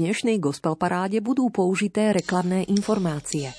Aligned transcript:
dnešnej 0.00 0.40
gospel 0.40 0.80
paráde 0.80 1.20
budú 1.20 1.52
použité 1.52 2.16
reklamné 2.16 2.64
informácie. 2.72 3.52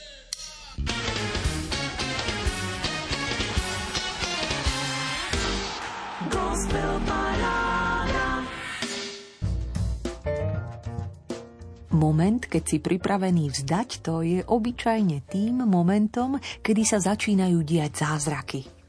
Moment, 11.93 12.41
keď 12.41 12.63
si 12.65 12.81
pripravený 12.81 13.53
vzdať, 13.53 13.89
to 14.01 14.25
je 14.25 14.41
obyčajne 14.41 15.21
tým 15.29 15.61
momentom, 15.69 16.41
kedy 16.65 16.81
sa 16.81 16.97
začínajú 16.97 17.61
diať 17.61 18.01
zázraky. 18.01 18.80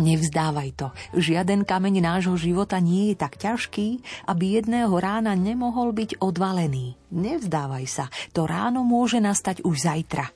Nevzdávaj 0.00 0.70
to. 0.80 0.88
Žiaden 1.12 1.68
kameň 1.68 2.00
nášho 2.00 2.32
života 2.40 2.80
nie 2.80 3.12
je 3.12 3.20
tak 3.20 3.36
ťažký, 3.36 4.00
aby 4.32 4.56
jedného 4.56 4.96
rána 4.96 5.36
nemohol 5.36 5.92
byť 5.92 6.24
odvalený. 6.24 6.96
Nevzdávaj 7.12 7.84
sa. 7.84 8.08
To 8.32 8.48
ráno 8.48 8.80
môže 8.80 9.20
nastať 9.20 9.60
už 9.60 9.76
zajtra. 9.76 10.32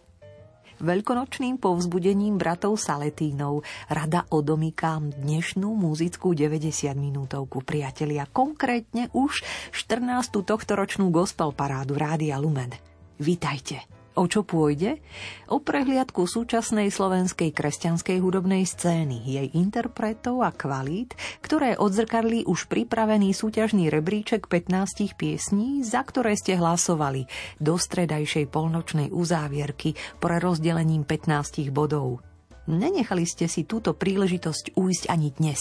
Veľkonočným 0.84 1.56
povzbudením 1.56 2.36
bratov 2.36 2.76
Saletínov 2.76 3.64
rada 3.88 4.28
odomykám 4.28 5.16
dnešnú 5.16 5.72
muzickú 5.72 6.36
90 6.36 6.92
minútovku 6.92 7.64
priatelia, 7.64 8.28
konkrétne 8.28 9.08
už 9.16 9.40
14. 9.72 10.44
tohtoročnú 10.44 11.08
gospel 11.08 11.56
parádu 11.56 11.96
Rádia 11.96 12.36
Lumen. 12.36 12.74
Vítajte. 13.16 14.03
O 14.14 14.30
čo 14.30 14.46
pôjde? 14.46 15.02
O 15.50 15.58
prehliadku 15.58 16.30
súčasnej 16.30 16.94
slovenskej 16.94 17.50
kresťanskej 17.50 18.22
hudobnej 18.22 18.62
scény, 18.62 19.26
jej 19.26 19.48
interpretov 19.58 20.46
a 20.46 20.54
kvalít, 20.54 21.18
ktoré 21.42 21.74
odzrkadlí 21.74 22.46
už 22.46 22.70
pripravený 22.70 23.34
súťažný 23.34 23.90
rebríček 23.90 24.46
15 24.46 25.18
piesní, 25.18 25.82
za 25.82 26.06
ktoré 26.06 26.38
ste 26.38 26.54
hlasovali 26.54 27.26
do 27.58 27.74
stredajšej 27.74 28.54
polnočnej 28.54 29.10
uzávierky 29.10 29.98
pre 30.22 30.38
rozdelením 30.38 31.02
15 31.02 31.74
bodov. 31.74 32.22
Nenechali 32.70 33.26
ste 33.26 33.50
si 33.50 33.66
túto 33.66 33.98
príležitosť 33.98 34.78
ujsť 34.78 35.04
ani 35.10 35.34
dnes. 35.34 35.58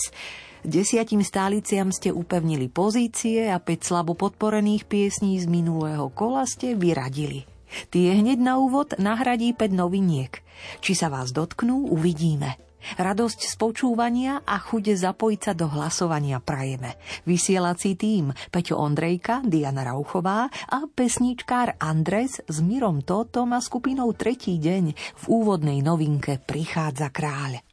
Desiatim 0.62 1.26
stáliciam 1.26 1.90
ste 1.90 2.14
upevnili 2.14 2.70
pozície 2.70 3.50
a 3.50 3.58
5 3.58 3.82
slabo 3.82 4.14
podporených 4.14 4.86
piesní 4.86 5.42
z 5.42 5.50
minulého 5.50 6.14
kola 6.14 6.46
ste 6.46 6.78
vyradili– 6.78 7.50
Tie 7.90 8.14
hneď 8.14 8.40
na 8.40 8.60
úvod 8.62 8.96
nahradí 9.00 9.54
5 9.56 9.74
noviniek. 9.74 10.44
Či 10.80 10.94
sa 10.96 11.10
vás 11.10 11.34
dotknú, 11.36 11.90
uvidíme. 11.90 12.60
Radosť 13.00 13.40
z 13.48 13.56
počúvania 13.56 14.44
a 14.44 14.60
chude 14.60 14.92
zapojiť 14.92 15.40
sa 15.40 15.54
do 15.56 15.72
hlasovania 15.72 16.44
prajeme. 16.44 17.00
Vysielací 17.24 17.96
tým 17.96 18.36
Peťo 18.52 18.76
Ondrejka, 18.76 19.40
Diana 19.48 19.88
Rauchová 19.88 20.52
a 20.52 20.80
pesničkár 20.84 21.80
Andres 21.80 22.44
s 22.44 22.58
Mirom 22.60 23.00
Totom 23.02 23.56
a 23.56 23.64
skupinou 23.64 24.12
Tretí 24.12 24.60
deň 24.60 24.84
v 24.94 25.24
úvodnej 25.32 25.80
novinke 25.80 26.44
Prichádza 26.44 27.08
kráľ. 27.08 27.73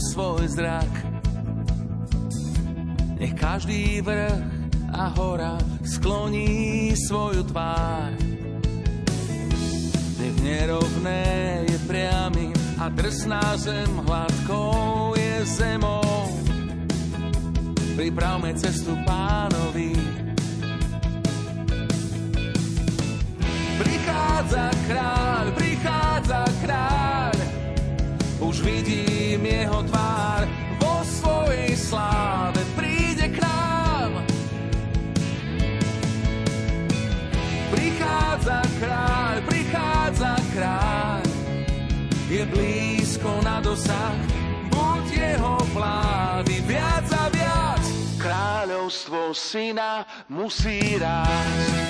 Svoj 0.00 0.48
zrak. 0.48 0.92
Nech 3.16 3.34
každý 3.34 4.00
vrch 4.04 4.44
a 4.92 5.08
hora 5.16 5.56
skloní 5.84 6.92
svoju 6.96 7.42
tvár. 7.48 8.12
Nech 10.16 10.36
nerovné 10.42 11.24
je 11.68 11.78
priamy 11.88 12.52
a 12.80 12.88
drsná 12.88 13.56
zem 13.56 13.88
hladkou 14.04 15.14
je 15.16 15.44
zemou. 15.44 16.28
Pripravme 17.96 18.52
cestu 18.56 18.92
pánovi. 19.08 19.96
Prichádza 23.76 24.66
kráľ, 24.88 25.44
prichádza 25.56 26.40
kráľ, 26.64 27.35
už 28.40 28.60
vidím 28.60 29.40
jeho 29.46 29.82
tvár 29.88 30.44
vo 30.80 31.00
svojej 31.04 31.72
sláve 31.76 32.60
príde 32.76 33.32
k 33.32 33.40
nám. 33.40 34.12
Prichádza 37.72 38.60
kráľ, 38.78 39.34
prichádza 39.48 40.32
kráľ, 40.52 41.24
je 42.28 42.42
blízko 42.50 43.30
na 43.42 43.58
dosah, 43.64 44.18
buď 44.68 45.04
jeho 45.14 45.56
vlády 45.72 46.56
viac 46.68 47.06
a 47.12 47.24
viac. 47.32 47.84
Kráľovstvo 48.20 49.30
syna 49.32 50.02
musí 50.26 50.98
rásť. 50.98 51.85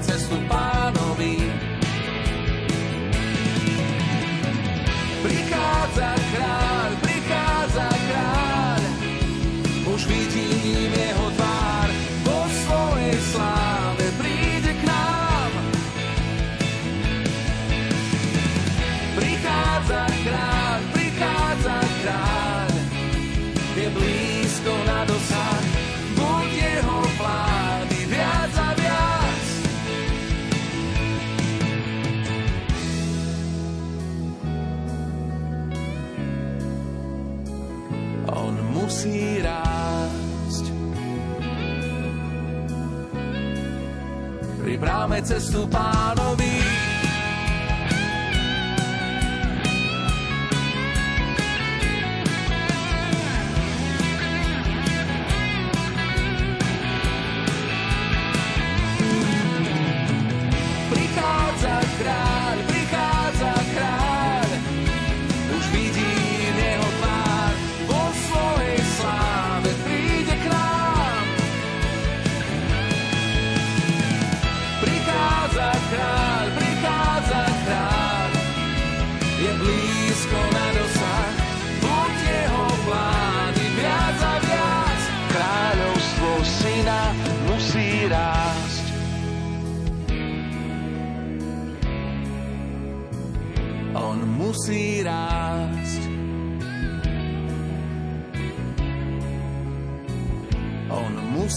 Cestu 0.00 0.36
pánovi. 0.48 0.83
Cestu 45.24 45.66
pánovi. 45.66 46.53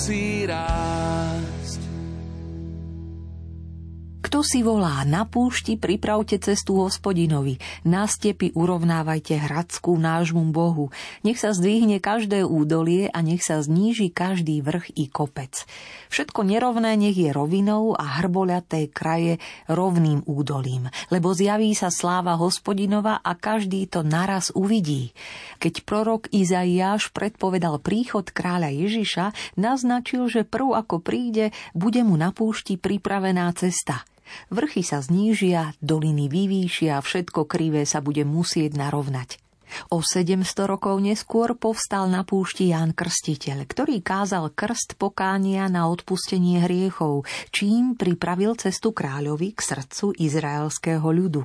Musí 0.08 0.48
Kto 4.38 4.46
si 4.46 4.62
volá 4.62 5.02
na 5.02 5.26
púšti, 5.26 5.82
pripravte 5.82 6.38
cestu 6.38 6.78
hospodinovi, 6.78 7.58
na 7.82 8.06
stepy 8.06 8.54
urovnávajte 8.54 9.34
hradskú 9.34 9.98
nášmu 9.98 10.54
Bohu, 10.54 10.94
nech 11.26 11.42
sa 11.42 11.58
zdvihne 11.58 11.98
každé 11.98 12.46
údolie 12.46 13.10
a 13.10 13.26
nech 13.26 13.42
sa 13.42 13.66
zníži 13.66 14.14
každý 14.14 14.62
vrch 14.62 14.94
i 14.94 15.10
kopec. 15.10 15.66
Všetko 16.14 16.46
nerovné 16.46 16.94
nech 17.02 17.18
je 17.18 17.34
rovinou 17.34 17.98
a 17.98 18.22
hrboľaté 18.22 18.94
kraje 18.94 19.42
rovným 19.66 20.22
údolím, 20.30 20.86
lebo 21.10 21.34
zjaví 21.34 21.74
sa 21.74 21.90
sláva 21.90 22.38
hospodinova 22.38 23.18
a 23.26 23.34
každý 23.34 23.90
to 23.90 24.06
naraz 24.06 24.54
uvidí. 24.54 25.18
Keď 25.58 25.82
prorok 25.82 26.30
Izaiáš 26.30 27.10
predpovedal 27.10 27.82
príchod 27.82 28.30
kráľa 28.30 28.70
Ježiša, 28.70 29.58
naznačil, 29.58 30.30
že 30.30 30.46
prv 30.46 30.78
ako 30.78 31.02
príde, 31.02 31.50
bude 31.74 32.06
mu 32.06 32.14
na 32.14 32.30
púšti 32.30 32.78
pripravená 32.78 33.50
cesta– 33.58 34.06
Vrchy 34.54 34.84
sa 34.84 35.04
znížia, 35.04 35.76
doliny 35.80 36.28
vyvýšia 36.28 37.00
a 37.00 37.04
všetko 37.04 37.48
krivé 37.48 37.84
sa 37.88 38.00
bude 38.04 38.24
musieť 38.24 38.76
narovnať. 38.76 39.42
O 39.92 40.00
700 40.00 40.48
rokov 40.64 40.96
neskôr 41.04 41.52
povstal 41.60 42.08
na 42.08 42.24
púšti 42.24 42.72
Ján 42.72 42.96
Krstiteľ, 42.96 43.68
ktorý 43.68 44.00
kázal 44.00 44.56
krst 44.56 44.96
pokánia 44.96 45.68
na 45.68 45.92
odpustenie 45.92 46.64
hriechov, 46.64 47.28
čím 47.52 48.00
pripravil 48.00 48.56
cestu 48.56 48.96
kráľovi 48.96 49.52
k 49.52 49.60
srdcu 49.60 50.16
izraelského 50.16 51.04
ľudu. 51.04 51.44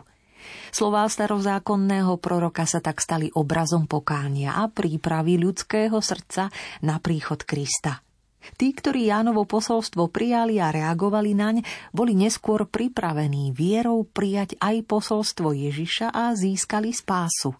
Slová 0.74 1.06
starozákonného 1.06 2.18
proroka 2.18 2.66
sa 2.66 2.82
tak 2.82 2.98
stali 2.98 3.30
obrazom 3.34 3.86
pokánia 3.86 4.58
a 4.58 4.66
prípravy 4.66 5.38
ľudského 5.38 5.94
srdca 6.02 6.50
na 6.82 6.98
príchod 6.98 7.42
Krista. 7.46 8.02
Tí, 8.58 8.74
ktorí 8.74 9.08
Jánovo 9.08 9.46
posolstvo 9.46 10.10
prijali 10.10 10.58
a 10.58 10.74
reagovali 10.74 11.32
naň, 11.34 11.56
boli 11.94 12.18
neskôr 12.18 12.66
pripravení 12.66 13.54
vierou 13.54 14.02
prijať 14.06 14.58
aj 14.58 14.86
posolstvo 14.86 15.54
Ježiša 15.54 16.10
a 16.10 16.34
získali 16.34 16.90
spásu. 16.90 17.54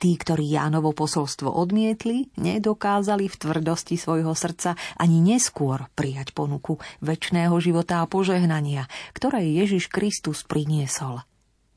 Tí, 0.00 0.16
ktorí 0.16 0.56
Jánovo 0.56 0.96
posolstvo 0.96 1.52
odmietli, 1.52 2.32
nedokázali 2.40 3.28
v 3.28 3.36
tvrdosti 3.36 4.00
svojho 4.00 4.32
srdca 4.32 4.72
ani 4.96 5.20
neskôr 5.20 5.92
prijať 5.92 6.32
ponuku 6.32 6.80
väčšného 7.04 7.52
života 7.60 8.00
a 8.00 8.08
požehnania, 8.08 8.88
ktoré 9.12 9.44
Ježiš 9.44 9.92
Kristus 9.92 10.40
priniesol. 10.48 11.20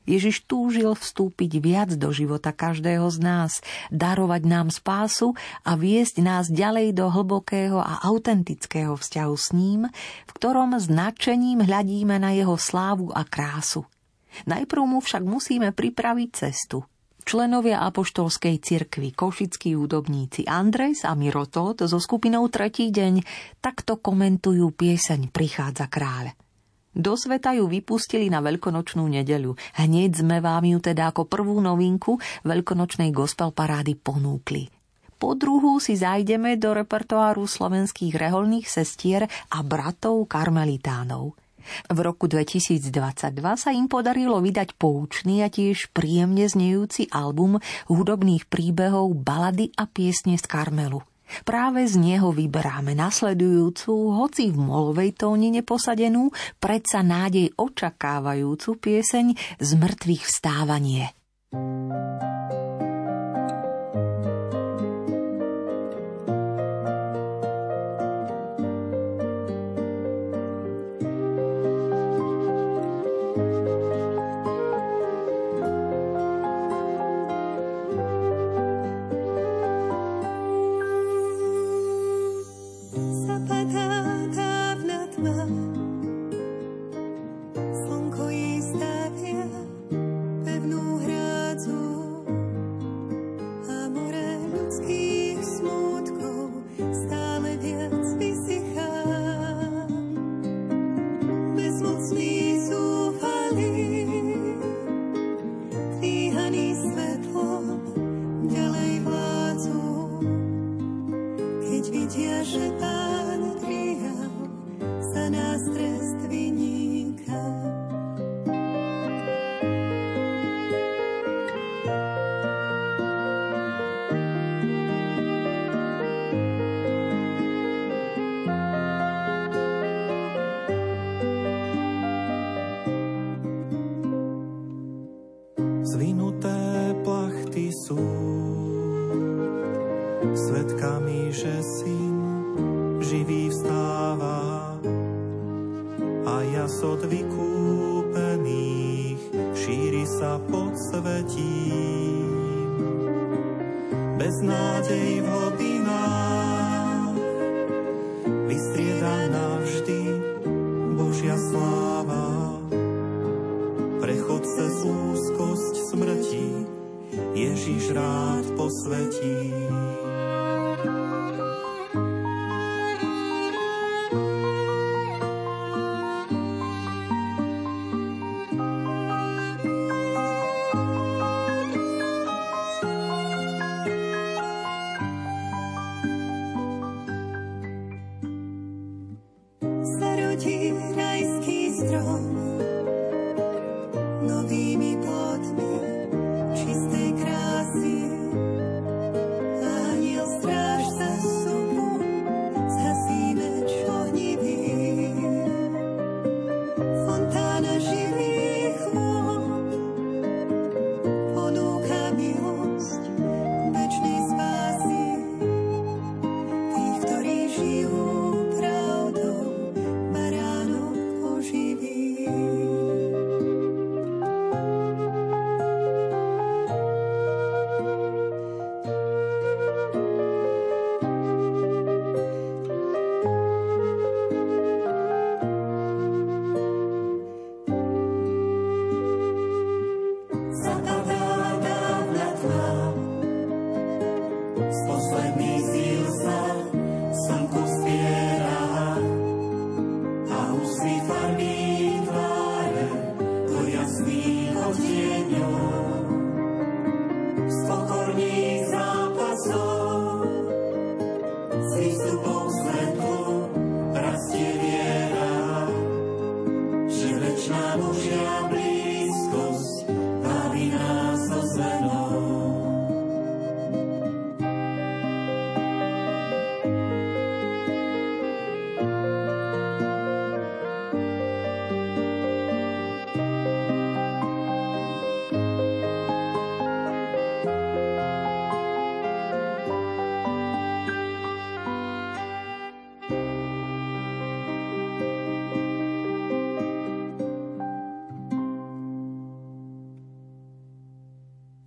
Ježiš 0.04 0.44
túžil 0.44 0.92
vstúpiť 0.92 1.52
viac 1.64 1.90
do 1.96 2.12
života 2.12 2.52
každého 2.52 3.08
z 3.08 3.18
nás, 3.24 3.52
darovať 3.88 4.42
nám 4.44 4.68
spásu 4.68 5.32
a 5.64 5.76
viesť 5.76 6.20
nás 6.20 6.52
ďalej 6.52 6.92
do 6.92 7.08
hlbokého 7.08 7.80
a 7.80 8.04
autentického 8.04 8.96
vzťahu 9.00 9.36
s 9.36 9.48
ním, 9.56 9.88
v 10.28 10.30
ktorom 10.36 10.76
značením 10.76 11.64
hľadíme 11.64 12.20
na 12.20 12.36
jeho 12.36 12.60
slávu 12.60 13.12
a 13.16 13.24
krásu. 13.24 13.88
Najprv 14.44 14.82
mu 14.84 14.98
však 15.00 15.22
musíme 15.24 15.72
pripraviť 15.72 16.28
cestu. 16.34 16.84
Členovia 17.24 17.80
apoštolskej 17.88 18.60
cirkvy, 18.60 19.16
košickí 19.16 19.72
údobníci 19.72 20.44
Andres 20.44 21.08
a 21.08 21.16
Mirotot 21.16 21.80
so 21.80 21.96
skupinou 21.96 22.44
Tretí 22.52 22.92
deň 22.92 23.24
takto 23.64 23.96
komentujú 23.96 24.68
pieseň 24.76 25.32
Prichádza 25.32 25.88
kráľ. 25.88 26.43
Do 26.94 27.18
sveta 27.18 27.58
ju 27.58 27.66
vypustili 27.66 28.30
na 28.30 28.38
veľkonočnú 28.38 29.02
nedeľu. 29.10 29.58
Hneď 29.82 30.22
sme 30.22 30.38
vám 30.38 30.62
ju 30.62 30.78
teda 30.78 31.10
ako 31.10 31.26
prvú 31.26 31.58
novinku 31.58 32.22
veľkonočnej 32.46 33.10
gospel 33.10 33.50
parády 33.50 33.98
ponúkli. 33.98 34.70
Po 35.18 35.34
druhú 35.34 35.82
si 35.82 35.98
zajdeme 35.98 36.54
do 36.54 36.70
repertoáru 36.70 37.50
slovenských 37.50 38.14
reholných 38.14 38.70
sestier 38.70 39.26
a 39.26 39.58
bratov 39.66 40.30
karmelitánov. 40.30 41.34
V 41.88 41.98
roku 41.98 42.28
2022 42.28 42.92
sa 43.56 43.70
im 43.72 43.88
podarilo 43.88 44.36
vydať 44.38 44.76
poučný 44.76 45.40
a 45.40 45.48
tiež 45.48 45.90
príjemne 45.96 46.44
znejúci 46.44 47.08
album 47.10 47.56
hudobných 47.88 48.46
príbehov 48.46 49.16
Balady 49.16 49.72
a 49.74 49.88
piesne 49.88 50.36
z 50.36 50.44
Karmelu– 50.44 51.00
Práve 51.42 51.84
z 51.88 51.96
neho 51.96 52.30
vyberáme 52.30 52.92
nasledujúcu, 52.92 53.92
hoci 54.20 54.52
v 54.52 54.58
molovej 54.58 55.16
tónine 55.16 55.64
posadenú, 55.64 56.30
predsa 56.60 57.00
nádej 57.00 57.52
očakávajúcu 57.56 58.70
pieseň 58.80 59.26
z 59.60 59.70
mŕtvych 59.74 60.22
vstávanie. 60.24 61.12
thank 61.54 62.52
you 62.52 62.63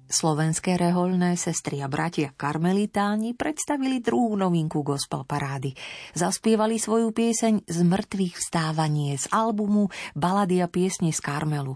Slovenské 0.07 0.79
rehoľné 0.79 1.35
sestry 1.35 1.83
a 1.83 1.91
bratia 1.91 2.31
karmelitáni 2.31 3.35
predstavili 3.35 3.99
druhú 3.99 4.39
novinku 4.39 4.79
gospel 4.79 5.27
parády. 5.27 5.75
Zaspievali 6.15 6.79
svoju 6.79 7.11
pieseň 7.11 7.67
Z 7.67 7.79
mŕtvych 7.83 8.39
vstávanie 8.39 9.19
z 9.19 9.27
albumu 9.35 9.91
Balady 10.15 10.63
a 10.63 10.71
piesne 10.71 11.11
z 11.11 11.19
Karmelu. 11.19 11.75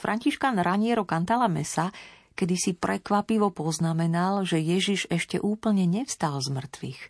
Františkan 0.00 0.64
Raniero 0.64 1.04
Cantala 1.04 1.46
Mesa 1.46 1.92
kedy 2.32 2.56
si 2.56 2.72
prekvapivo 2.72 3.52
poznamenal, 3.52 4.48
že 4.48 4.56
Ježiš 4.56 5.12
ešte 5.12 5.36
úplne 5.36 5.84
nevstal 5.84 6.40
z 6.40 6.48
mŕtvych. 6.48 7.00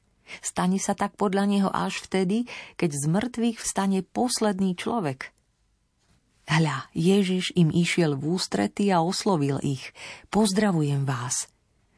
Stane 0.43 0.83
sa 0.83 0.99
tak 0.99 1.15
podľa 1.15 1.45
neho 1.47 1.71
až 1.71 2.03
vtedy, 2.03 2.51
keď 2.75 2.91
z 2.91 3.05
mŕtvych 3.07 3.59
vstane 3.63 4.03
posledný 4.03 4.75
človek– 4.75 5.31
Hľa, 6.53 6.93
Ježiš 6.93 7.57
im 7.57 7.73
išiel 7.73 8.13
v 8.13 8.37
ústrety 8.37 8.93
a 8.93 9.01
oslovil 9.01 9.57
ich. 9.65 9.89
Pozdravujem 10.29 11.09
vás. 11.09 11.49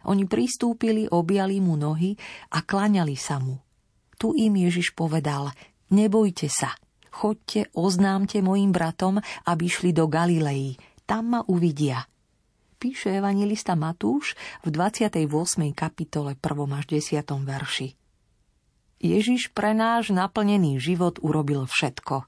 Oni 0.06 0.30
pristúpili, 0.30 1.10
objali 1.10 1.58
mu 1.58 1.74
nohy 1.74 2.14
a 2.54 2.62
klaňali 2.62 3.18
sa 3.18 3.42
mu. 3.42 3.58
Tu 4.14 4.30
im 4.46 4.54
Ježiš 4.54 4.94
povedal, 4.94 5.50
nebojte 5.90 6.46
sa, 6.46 6.70
chodte, 7.10 7.66
oznámte 7.74 8.38
mojim 8.46 8.70
bratom, 8.70 9.18
aby 9.42 9.66
šli 9.66 9.90
do 9.90 10.06
Galilei, 10.06 10.78
tam 11.02 11.34
ma 11.34 11.40
uvidia. 11.50 12.06
Píše 12.78 13.10
evangelista 13.10 13.74
Matúš 13.74 14.38
v 14.62 14.70
28. 14.70 15.18
kapitole 15.74 16.38
1. 16.38 16.78
až 16.78 16.84
10. 16.94 17.26
verši. 17.26 17.88
Ježiš 19.02 19.50
pre 19.50 19.74
náš 19.74 20.14
naplnený 20.14 20.78
život 20.78 21.18
urobil 21.26 21.66
všetko. 21.66 22.22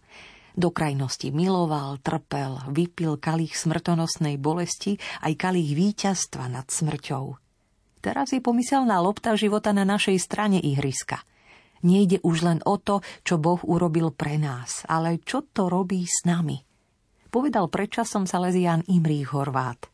Do 0.56 0.72
krajnosti 0.72 1.28
miloval, 1.36 2.00
trpel, 2.00 2.56
vypil 2.72 3.20
kalich 3.20 3.52
smrtonosnej 3.52 4.40
bolesti 4.40 4.96
aj 5.20 5.36
kalich 5.36 5.76
víťazstva 5.76 6.48
nad 6.48 6.64
smrťou. 6.72 7.36
Teraz 8.00 8.32
je 8.32 8.40
pomyselná 8.40 8.96
lopta 9.04 9.36
života 9.36 9.76
na 9.76 9.84
našej 9.84 10.16
strane 10.16 10.56
ihriska. 10.56 11.20
Nejde 11.84 12.24
už 12.24 12.36
len 12.40 12.58
o 12.64 12.80
to, 12.80 13.04
čo 13.20 13.36
Boh 13.36 13.60
urobil 13.68 14.16
pre 14.16 14.40
nás, 14.40 14.80
ale 14.88 15.20
čo 15.20 15.44
to 15.44 15.68
robí 15.68 16.08
s 16.08 16.24
nami. 16.24 16.64
Povedal 17.28 17.68
predčasom 17.68 18.24
Salesián 18.24 18.80
Imrích 18.88 19.36
Horvát. 19.36 19.92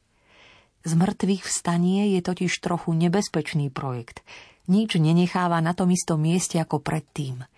Z 0.87 0.95
mŕtvych 0.95 1.43
vstanie 1.43 2.15
je 2.15 2.21
totiž 2.23 2.55
trochu 2.63 2.95
nebezpečný 2.95 3.75
projekt. 3.75 4.23
Nič 4.71 4.95
nenecháva 4.95 5.59
na 5.59 5.75
tom 5.75 5.91
istom 5.91 6.23
mieste 6.23 6.63
ako 6.63 6.79
predtým– 6.79 7.43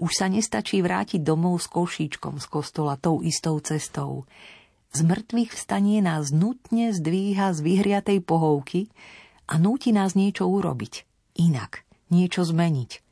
už 0.00 0.12
sa 0.16 0.26
nestačí 0.32 0.80
vrátiť 0.80 1.20
domov 1.20 1.60
s 1.60 1.68
košíčkom 1.68 2.40
z 2.40 2.46
kostola 2.48 2.96
tou 2.96 3.20
istou 3.20 3.60
cestou. 3.60 4.24
Z 4.96 5.04
mŕtvych 5.04 5.52
vstanie 5.54 6.00
nás 6.00 6.32
nutne 6.32 6.90
zdvíha 6.90 7.52
z 7.52 7.60
vyhriatej 7.60 8.24
pohovky 8.24 8.88
a 9.46 9.60
núti 9.60 9.92
nás 9.92 10.16
niečo 10.16 10.48
urobiť. 10.48 11.04
Inak, 11.36 11.84
niečo 12.08 12.42
zmeniť. 12.42 13.04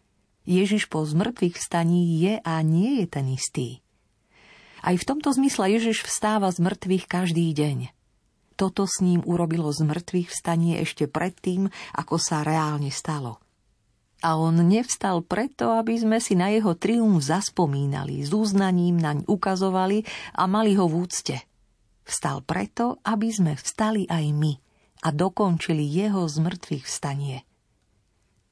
Ježiš 0.49 0.89
po 0.89 1.05
zmrtvých 1.05 1.61
vstaní 1.61 2.19
je 2.25 2.41
a 2.41 2.55
nie 2.65 3.05
je 3.05 3.07
ten 3.07 3.29
istý. 3.29 3.85
Aj 4.81 4.97
v 4.97 5.05
tomto 5.05 5.29
zmysle 5.37 5.69
Ježiš 5.77 6.09
vstáva 6.09 6.49
z 6.49 6.65
mŕtvych 6.65 7.05
každý 7.05 7.53
deň. 7.53 7.93
Toto 8.59 8.89
s 8.89 9.05
ním 9.05 9.23
urobilo 9.23 9.71
z 9.71 9.87
mŕtvych 9.87 10.35
vstanie 10.35 10.81
ešte 10.83 11.07
predtým, 11.07 11.69
ako 11.95 12.17
sa 12.17 12.43
reálne 12.43 12.89
stalo– 12.91 13.39
a 14.19 14.35
on 14.35 14.67
nevstal 14.67 15.23
preto, 15.23 15.71
aby 15.79 15.95
sme 15.95 16.19
si 16.19 16.35
na 16.35 16.51
jeho 16.51 16.75
triumf 16.75 17.23
zaspomínali, 17.23 18.19
s 18.27 18.35
uznaním 18.35 18.99
naň 18.99 19.23
ukazovali 19.31 20.03
a 20.35 20.51
mali 20.51 20.75
ho 20.75 20.91
v 20.91 21.07
úcte. 21.07 21.37
Vstal 22.03 22.43
preto, 22.43 22.99
aby 23.07 23.31
sme 23.31 23.53
vstali 23.55 24.11
aj 24.11 24.25
my 24.35 24.53
a 25.07 25.09
dokončili 25.15 25.87
jeho 25.87 26.27
zmrtvých 26.27 26.85
vstanie. 26.89 27.47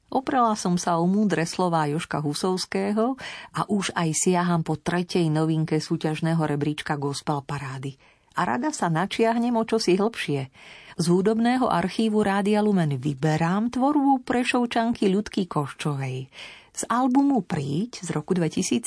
Oprala 0.07 0.55
som 0.55 0.79
sa 0.79 1.03
o 1.03 1.03
múdre 1.03 1.43
slová 1.43 1.83
Joška 1.91 2.23
Husovského 2.23 3.19
a 3.51 3.61
už 3.67 3.91
aj 3.91 4.15
siaham 4.15 4.63
po 4.63 4.79
tretej 4.79 5.27
novinke 5.27 5.83
súťažného 5.83 6.39
rebríčka 6.47 6.95
Gospel 6.95 7.43
Parády. 7.43 7.99
A 8.39 8.47
rada 8.47 8.71
sa 8.71 8.87
načiahnem 8.87 9.51
o 9.59 9.67
čosi 9.67 9.99
hlbšie– 9.99 10.47
z 10.97 11.05
hudobného 11.13 11.69
archívu 11.69 12.25
Rádia 12.25 12.57
Lumen 12.65 12.97
vyberám 12.97 13.69
tvorbu 13.69 14.25
prešovčanky 14.25 15.05
Ľudky 15.13 15.45
Koščovej. 15.45 16.25
Z 16.73 16.81
albumu 16.89 17.45
Príď 17.45 18.01
z 18.01 18.09
roku 18.17 18.33
2013 18.33 18.81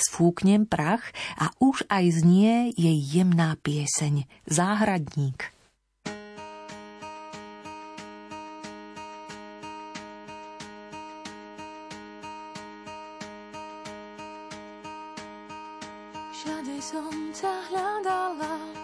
Sfúknem 0.00 0.64
prach 0.64 1.12
a 1.36 1.52
už 1.60 1.84
aj 1.92 2.24
znie 2.24 2.72
jej 2.76 2.96
jemná 2.96 3.60
pieseň 3.60 4.24
Záhradník. 4.48 5.52
Všade 16.32 16.76
som 16.80 17.12
ťa 17.36 17.52
hľadala 17.68 18.83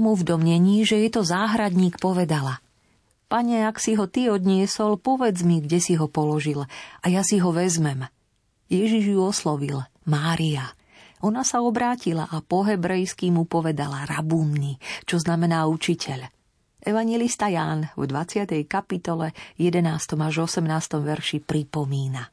Ona 0.00 0.16
mu 0.16 0.16
v 0.16 0.32
domnení, 0.32 0.88
že 0.88 0.96
je 0.96 1.12
to 1.12 1.20
záhradník, 1.28 2.00
povedala– 2.00 2.56
Pane, 3.28 3.68
ak 3.68 3.76
si 3.76 4.00
ho 4.00 4.08
ty 4.08 4.32
odniesol, 4.32 4.96
povedz 4.96 5.44
mi, 5.44 5.60
kde 5.60 5.76
si 5.76 5.92
ho 6.00 6.08
položil 6.08 6.64
a 7.04 7.06
ja 7.12 7.20
si 7.20 7.36
ho 7.36 7.52
vezmem. 7.52 8.08
Ježiš 8.72 9.12
ju 9.12 9.20
oslovil, 9.20 9.84
Mária. 10.08 10.72
Ona 11.20 11.44
sa 11.44 11.60
obrátila 11.60 12.26
a 12.32 12.40
po 12.40 12.64
hebrejsky 12.64 13.28
mu 13.28 13.44
povedala 13.44 14.08
rabúnny, 14.08 14.80
čo 15.04 15.20
znamená 15.20 15.68
učiteľ. 15.68 16.32
Evangelista 16.80 17.52
Ján 17.52 17.92
v 17.92 18.08
20. 18.08 18.56
kapitole 18.64 19.36
11. 19.60 19.84
až 20.16 20.34
18. 20.48 20.64
verši 20.96 21.44
pripomína. 21.44 22.24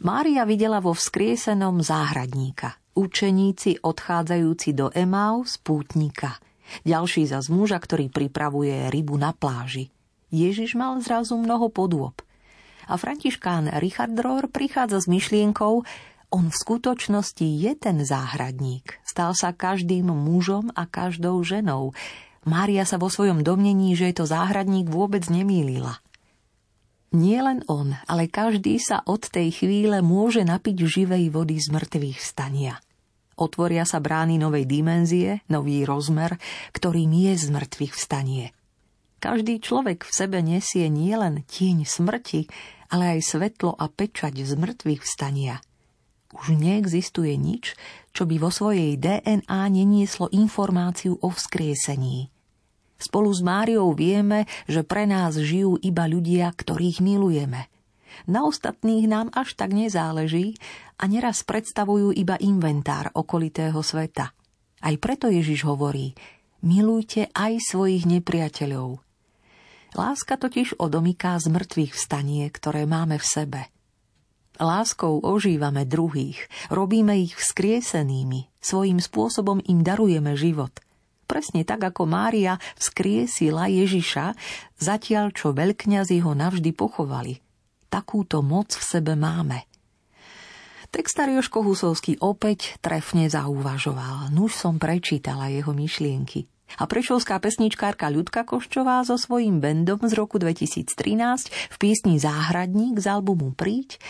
Mária 0.00 0.48
videla 0.48 0.80
vo 0.80 0.96
vzkriesenom 0.96 1.84
záhradníka, 1.84 2.80
učeníci 2.96 3.84
odchádzajúci 3.84 4.72
do 4.72 4.88
Emau 4.96 5.44
z 5.44 5.60
pútnika– 5.60 6.32
ďalší 6.84 7.28
za 7.28 7.40
muža, 7.48 7.78
ktorý 7.78 8.10
pripravuje 8.10 8.90
rybu 8.90 9.16
na 9.16 9.34
pláži. 9.36 9.90
Ježiš 10.34 10.74
mal 10.74 10.98
zrazu 11.00 11.38
mnoho 11.38 11.70
podôb. 11.70 12.18
A 12.86 12.94
františkán 12.94 13.70
Richard 13.82 14.14
Rohr 14.14 14.46
prichádza 14.46 15.02
s 15.02 15.10
myšlienkou, 15.10 15.82
on 16.30 16.44
v 16.50 16.56
skutočnosti 16.56 17.46
je 17.46 17.72
ten 17.78 18.02
záhradník. 18.02 18.98
Stal 19.06 19.34
sa 19.34 19.54
každým 19.54 20.10
mužom 20.10 20.74
a 20.74 20.86
každou 20.86 21.38
ženou. 21.46 21.94
Mária 22.46 22.86
sa 22.86 22.98
vo 22.98 23.10
svojom 23.10 23.42
domnení, 23.42 23.94
že 23.98 24.10
je 24.10 24.22
to 24.22 24.26
záhradník, 24.26 24.90
vôbec 24.90 25.26
nemýlila. 25.26 25.98
Nie 27.14 27.42
len 27.42 27.62
on, 27.70 27.94
ale 28.10 28.26
každý 28.26 28.82
sa 28.82 29.02
od 29.06 29.22
tej 29.30 29.54
chvíle 29.54 30.02
môže 30.02 30.42
napiť 30.42 30.76
živej 30.86 31.30
vody 31.30 31.58
z 31.62 31.70
mŕtvych 31.70 32.18
vstania. 32.18 32.82
Otvoria 33.36 33.84
sa 33.84 34.00
brány 34.00 34.40
novej 34.40 34.64
dimenzie, 34.64 35.44
nový 35.52 35.84
rozmer, 35.84 36.40
ktorým 36.72 37.12
je 37.12 37.32
z 37.36 37.46
mŕtvych 37.52 37.92
vstanie. 37.92 38.56
Každý 39.20 39.60
človek 39.60 40.08
v 40.08 40.12
sebe 40.12 40.40
nesie 40.40 40.88
nielen 40.88 41.44
tieň 41.44 41.84
smrti, 41.84 42.48
ale 42.88 43.20
aj 43.20 43.36
svetlo 43.36 43.76
a 43.76 43.92
pečať 43.92 44.40
z 44.40 44.56
mŕtvych 44.56 45.02
vstania. 45.04 45.60
Už 46.32 46.56
neexistuje 46.56 47.36
nič, 47.36 47.76
čo 48.16 48.24
by 48.24 48.40
vo 48.40 48.48
svojej 48.48 48.96
DNA 48.96 49.62
nenieslo 49.68 50.32
informáciu 50.32 51.20
o 51.20 51.28
vzkriesení. 51.28 52.32
Spolu 52.96 53.28
s 53.28 53.44
Máriou 53.44 53.92
vieme, 53.92 54.48
že 54.64 54.80
pre 54.80 55.04
nás 55.04 55.36
žijú 55.36 55.76
iba 55.84 56.08
ľudia, 56.08 56.48
ktorých 56.56 57.04
milujeme– 57.04 57.68
na 58.24 58.48
ostatných 58.48 59.04
nám 59.04 59.28
až 59.36 59.52
tak 59.52 59.76
nezáleží 59.76 60.56
a 60.96 61.04
neraz 61.08 61.44
predstavujú 61.44 62.12
iba 62.16 62.40
inventár 62.40 63.12
okolitého 63.12 63.76
sveta. 63.84 64.32
Aj 64.80 64.94
preto 65.00 65.28
Ježiš 65.28 65.64
hovorí, 65.68 66.16
milujte 66.64 67.28
aj 67.32 67.60
svojich 67.60 68.04
nepriateľov. 68.08 69.00
Láska 69.96 70.36
totiž 70.36 70.76
odomyká 70.76 71.40
z 71.40 71.52
mŕtvych 71.52 71.92
vstanie, 71.96 72.44
ktoré 72.52 72.84
máme 72.84 73.16
v 73.16 73.26
sebe. 73.26 73.60
Láskou 74.56 75.20
ožívame 75.20 75.84
druhých, 75.84 76.40
robíme 76.72 77.16
ich 77.20 77.36
vzkriesenými, 77.36 78.48
svojím 78.60 79.00
spôsobom 79.00 79.60
im 79.68 79.84
darujeme 79.84 80.36
život– 80.36 80.72
presne 81.26 81.66
tak 81.66 81.82
ako 81.82 82.06
Mária 82.06 82.54
vzkriesila 82.78 83.66
Ježiša, 83.66 84.38
zatiaľ 84.78 85.34
čo 85.34 85.50
veľkňazi 85.50 86.22
ho 86.22 86.32
navždy 86.38 86.70
pochovali 86.70 87.42
takúto 87.96 88.44
moc 88.44 88.76
v 88.76 88.84
sebe 88.84 89.16
máme. 89.16 89.64
Textár 90.90 91.28
Joško 91.32 91.62
Husovský 91.66 92.18
opäť 92.22 92.78
trefne 92.80 93.26
zauvažoval. 93.26 94.30
Nuž 94.30 94.54
som 94.56 94.78
prečítala 94.78 95.50
jeho 95.50 95.74
myšlienky. 95.74 96.46
A 96.76 96.84
prečovská 96.90 97.38
pesničkárka 97.38 98.10
Ľudka 98.10 98.42
Koščová 98.42 99.06
so 99.06 99.14
svojím 99.14 99.62
bendom 99.62 100.02
z 100.02 100.12
roku 100.18 100.42
2013 100.42 100.90
v 101.48 101.76
piesni 101.78 102.18
Záhradník 102.18 102.98
z 102.98 103.06
albumu 103.06 103.54
Príď 103.54 104.02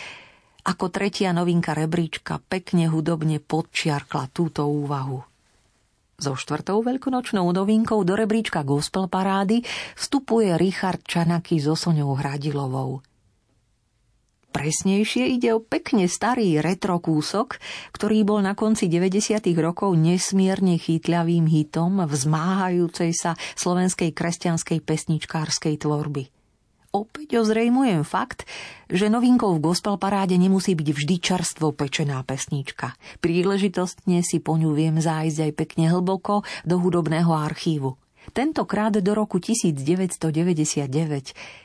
ako 0.67 0.91
tretia 0.91 1.31
novinka 1.31 1.71
rebríčka 1.71 2.43
pekne 2.43 2.91
hudobne 2.91 3.39
podčiarkla 3.39 4.27
túto 4.35 4.67
úvahu. 4.67 5.23
So 6.19 6.35
štvrtou 6.35 6.83
veľkonočnou 6.83 7.47
novinkou 7.55 8.03
do 8.03 8.19
rebríčka 8.19 8.67
Gospel 8.67 9.07
Parády 9.07 9.63
vstupuje 9.95 10.59
Richard 10.59 11.07
Čanaky 11.07 11.63
so 11.63 11.77
Soňou 11.77 12.19
Hradilovou. 12.19 12.99
Presnejšie 14.57 15.37
ide 15.37 15.53
o 15.53 15.61
pekne 15.61 16.09
starý 16.09 16.57
retro 16.65 16.97
kúsok, 16.97 17.61
ktorý 17.93 18.25
bol 18.25 18.41
na 18.41 18.57
konci 18.57 18.89
90. 18.89 19.37
rokov 19.61 19.93
nesmierne 19.93 20.81
chytľavým 20.81 21.45
hitom 21.45 22.01
vzmáhajúcej 22.01 23.13
sa 23.13 23.37
slovenskej 23.53 24.17
kresťanskej 24.17 24.81
pesničkárskej 24.81 25.77
tvorby. 25.77 26.33
Opäť 26.89 27.37
ozrejmujem 27.37 28.01
fakt, 28.01 28.49
že 28.89 29.13
novinkou 29.13 29.53
v 29.53 29.61
gospel 29.61 30.01
paráde 30.01 30.33
nemusí 30.41 30.73
byť 30.73 30.89
vždy 30.89 31.15
čerstvo 31.21 31.77
pečená 31.77 32.25
pesnička. 32.25 32.97
Príležitostne 33.21 34.25
si 34.25 34.41
po 34.41 34.57
ňu 34.57 34.73
viem 34.73 34.97
zájsť 34.97 35.37
aj 35.37 35.51
pekne 35.53 35.93
hlboko 35.93 36.41
do 36.65 36.81
hudobného 36.81 37.29
archívu. 37.29 37.93
Tentokrát 38.35 38.93
do 38.93 39.11
roku 39.15 39.39
1999, 39.39 40.91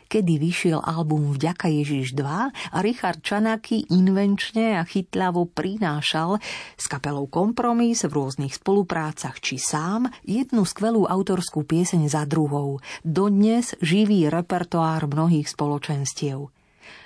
kedy 0.07 0.33
vyšiel 0.39 0.79
album 0.79 1.35
Vďaka 1.35 1.69
Ježiš 1.69 2.15
2 2.15 2.51
a 2.51 2.79
Richard 2.81 3.21
Čanaky 3.21 3.91
invenčne 3.91 4.79
a 4.79 4.87
chytľavo 4.87 5.51
prinášal 5.51 6.39
s 6.77 6.85
kapelou 6.87 7.27
Kompromis 7.27 8.07
v 8.07 8.13
rôznych 8.13 8.55
spoluprácach 8.57 9.43
či 9.43 9.59
sám 9.59 10.09
jednu 10.23 10.63
skvelú 10.63 11.09
autorskú 11.09 11.67
pieseň 11.67 12.09
za 12.09 12.23
druhou. 12.29 12.79
Dodnes 13.03 13.75
živý 13.83 14.31
repertoár 14.31 15.11
mnohých 15.11 15.51
spoločenstiev. 15.51 16.49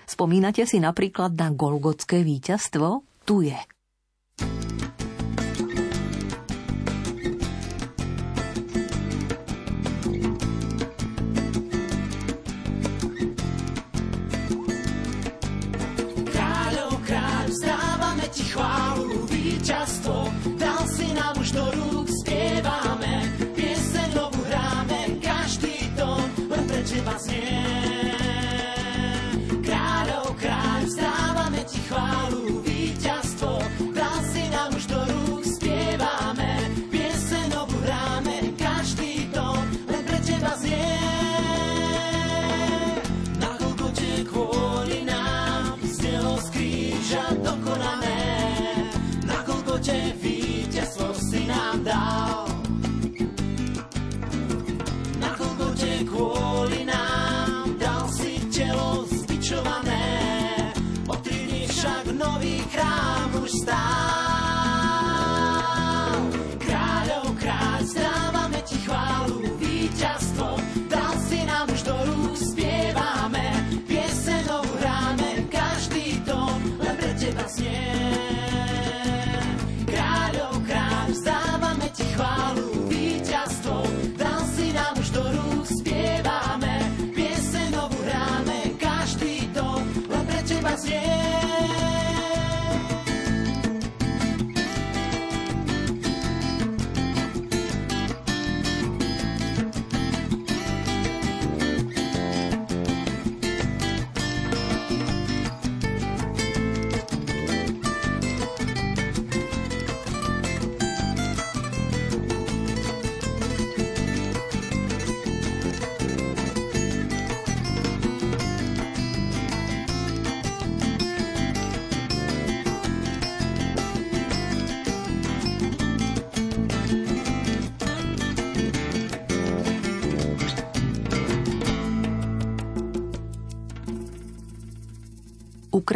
Spomínate 0.06 0.62
si 0.70 0.78
napríklad 0.78 1.34
na 1.34 1.50
Golgotské 1.50 2.22
víťazstvo? 2.22 3.02
Tu 3.26 3.50
je. 3.50 3.58
Kráľov 3.58 3.74
kráľ, 4.38 4.75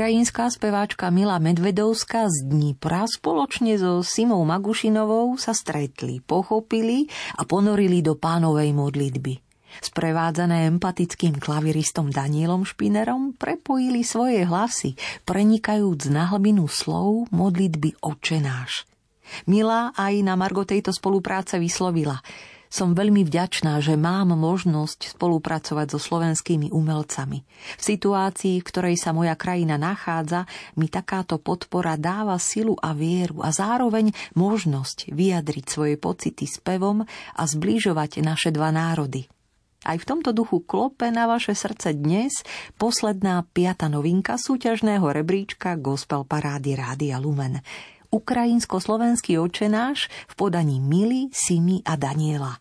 Ukrajinská 0.00 0.48
speváčka 0.48 1.12
Mila 1.12 1.36
Medvedovská 1.36 2.24
z 2.32 2.48
Dnipra 2.48 3.04
spoločne 3.04 3.76
so 3.76 4.00
Simou 4.00 4.40
Magušinovou 4.48 5.36
sa 5.36 5.52
stretli, 5.52 6.24
pochopili 6.24 7.04
a 7.36 7.44
ponorili 7.44 8.00
do 8.00 8.16
pánovej 8.16 8.72
modlitby. 8.72 9.36
Sprevádzané 9.84 10.72
empatickým 10.72 11.36
klaviristom 11.36 12.08
Danielom 12.08 12.64
Špinerom 12.64 13.36
prepojili 13.36 14.00
svoje 14.00 14.48
hlasy, 14.48 14.96
prenikajúc 15.28 16.08
na 16.08 16.32
hlbinu 16.32 16.64
slov 16.64 17.28
modlitby 17.28 18.00
Očenáš. 18.00 18.88
Milá 19.44 19.92
aj 20.00 20.16
na 20.24 20.32
Margo 20.32 20.64
tejto 20.64 20.96
spolupráce 20.96 21.60
vyslovila– 21.60 22.24
som 22.70 22.94
veľmi 22.94 23.26
vďačná, 23.26 23.82
že 23.82 23.98
mám 23.98 24.30
možnosť 24.38 25.18
spolupracovať 25.18 25.86
so 25.90 25.98
slovenskými 25.98 26.70
umelcami. 26.70 27.42
V 27.76 27.82
situácii, 27.82 28.62
v 28.62 28.68
ktorej 28.70 28.96
sa 28.96 29.10
moja 29.10 29.34
krajina 29.34 29.74
nachádza, 29.74 30.46
mi 30.78 30.86
takáto 30.86 31.42
podpora 31.42 31.98
dáva 31.98 32.38
silu 32.38 32.78
a 32.78 32.94
vieru 32.94 33.42
a 33.42 33.50
zároveň 33.50 34.14
možnosť 34.38 35.10
vyjadriť 35.10 35.64
svoje 35.66 35.94
pocity 35.98 36.46
spevom 36.46 37.02
a 37.34 37.42
zbližovať 37.42 38.22
naše 38.22 38.54
dva 38.54 38.70
národy. 38.70 39.26
Aj 39.80 39.96
v 39.96 40.04
tomto 40.04 40.36
duchu 40.36 40.60
klope 40.60 41.08
na 41.08 41.24
vaše 41.24 41.56
srdce 41.56 41.96
dnes 41.96 42.44
posledná 42.76 43.40
piata 43.48 43.88
novinka 43.88 44.36
súťažného 44.36 45.08
rebríčka 45.08 45.72
Gospel 45.80 46.28
Parády 46.28 46.76
Rádia 46.76 47.16
Lumen 47.16 47.64
ukrajinsko-slovenský 48.10 49.38
očenáš 49.38 50.10
v 50.28 50.34
podaní 50.34 50.82
Mily, 50.82 51.30
Simi 51.32 51.82
a 51.86 51.96
Daniela. 51.96 52.58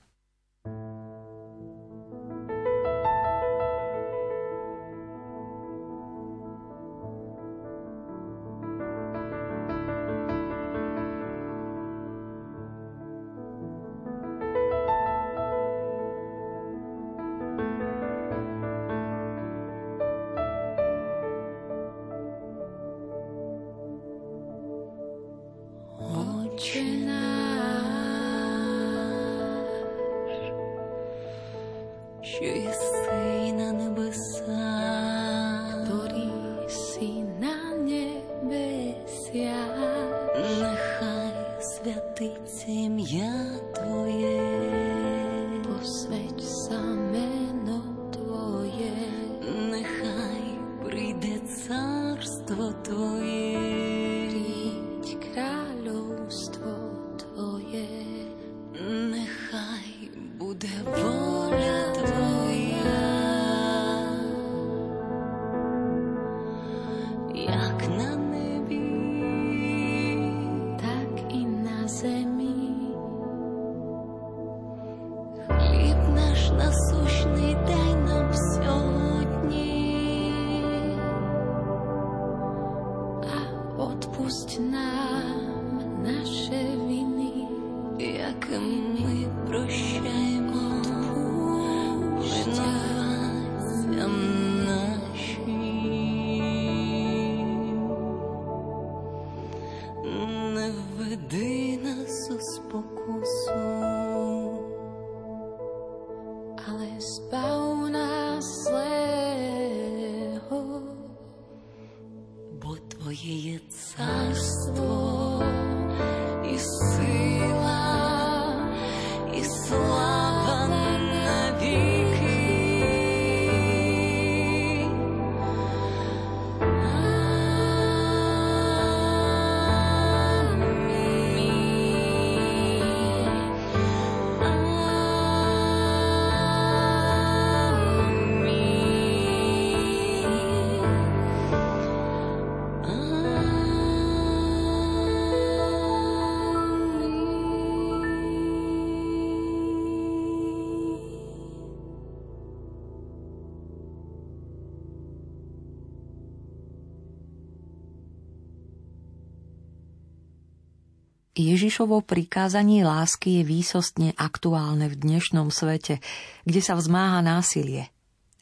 Ježišovo 161.39 162.03
prikázanie 162.03 162.83
lásky 162.83 163.39
je 163.39 163.43
výsostne 163.47 164.11
aktuálne 164.19 164.91
v 164.91 164.99
dnešnom 164.99 165.55
svete, 165.55 166.03
kde 166.43 166.59
sa 166.59 166.75
vzmáha 166.75 167.23
násilie. 167.23 167.87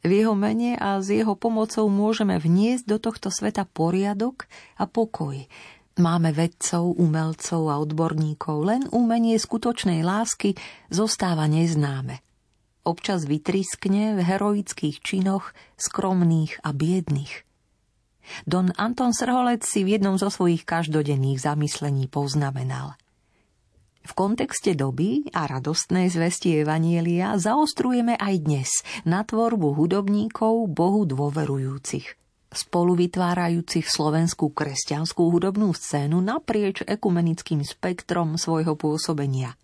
V 0.01 0.25
jeho 0.25 0.33
mene 0.33 0.73
a 0.81 0.97
s 0.97 1.13
jeho 1.13 1.37
pomocou 1.37 1.85
môžeme 1.93 2.41
vniesť 2.41 2.89
do 2.89 2.97
tohto 2.97 3.29
sveta 3.29 3.69
poriadok 3.69 4.49
a 4.81 4.89
pokoj. 4.89 5.37
Máme 6.01 6.33
vedcov, 6.33 6.97
umelcov 6.97 7.69
a 7.69 7.77
odborníkov, 7.77 8.57
len 8.65 8.81
umenie 8.89 9.37
skutočnej 9.37 10.01
lásky 10.01 10.57
zostáva 10.89 11.45
neznáme. 11.45 12.25
Občas 12.81 13.29
vytriskne 13.29 14.17
v 14.17 14.25
heroických 14.25 15.05
činoch 15.05 15.53
skromných 15.77 16.65
a 16.65 16.73
biedných. 16.73 17.46
Don 18.45 18.71
Anton 18.75 19.11
Srholec 19.15 19.63
si 19.63 19.83
v 19.87 19.97
jednom 19.97 20.15
zo 20.19 20.27
svojich 20.27 20.67
každodenných 20.67 21.39
zamyslení 21.41 22.07
poznamenal. 22.11 22.99
V 24.07 24.11
kontexte 24.15 24.71
doby 24.71 25.27
a 25.35 25.51
radostnej 25.51 26.07
zvesti 26.07 26.63
Evanielia 26.63 27.35
zaostrujeme 27.35 28.15
aj 28.15 28.35
dnes 28.39 28.69
na 29.03 29.27
tvorbu 29.27 29.75
hudobníkov 29.75 30.71
Bohu 30.71 31.03
dôverujúcich 31.03 32.15
spolu 32.47 32.95
vytvárajúcich 32.95 33.85
slovenskú 33.85 34.55
kresťanskú 34.55 35.29
hudobnú 35.29 35.75
scénu 35.75 36.23
naprieč 36.23 36.81
ekumenickým 36.87 37.61
spektrom 37.61 38.39
svojho 38.39 38.79
pôsobenia. 38.79 39.59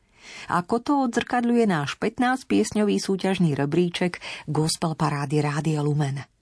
Ako 0.51 0.79
to 0.79 0.93
odzrkadľuje 1.07 1.63
náš 1.67 1.95
15-piesňový 1.99 2.95
súťažný 2.99 3.55
rebríček 3.55 4.19
Gospel 4.47 4.95
Parády 4.95 5.43
Rádia 5.43 5.83
Lumen. 5.83 6.32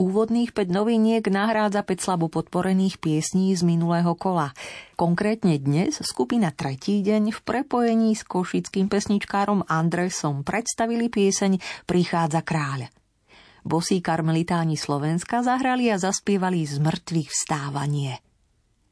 Úvodných 0.00 0.56
5 0.56 0.72
noviniek 0.72 1.20
nahrádza 1.28 1.84
5 1.84 2.00
slabo 2.00 2.32
podporených 2.32 2.96
piesní 3.04 3.52
z 3.52 3.60
minulého 3.60 4.16
kola. 4.16 4.56
Konkrétne 4.96 5.60
dnes 5.60 6.00
skupina 6.00 6.48
Tretí 6.56 7.04
deň 7.04 7.36
v 7.36 7.38
prepojení 7.44 8.16
s 8.16 8.24
košickým 8.24 8.88
pesničkárom 8.88 9.60
Andresom 9.68 10.40
predstavili 10.40 11.12
pieseň 11.12 11.84
Prichádza 11.84 12.40
kráľ. 12.40 12.88
Bosí 13.60 14.00
karmelitáni 14.00 14.80
Slovenska 14.80 15.44
zahrali 15.44 15.92
a 15.92 16.00
zaspievali 16.00 16.64
z 16.64 16.80
mŕtvych 16.80 17.28
vstávanie. 17.28 18.24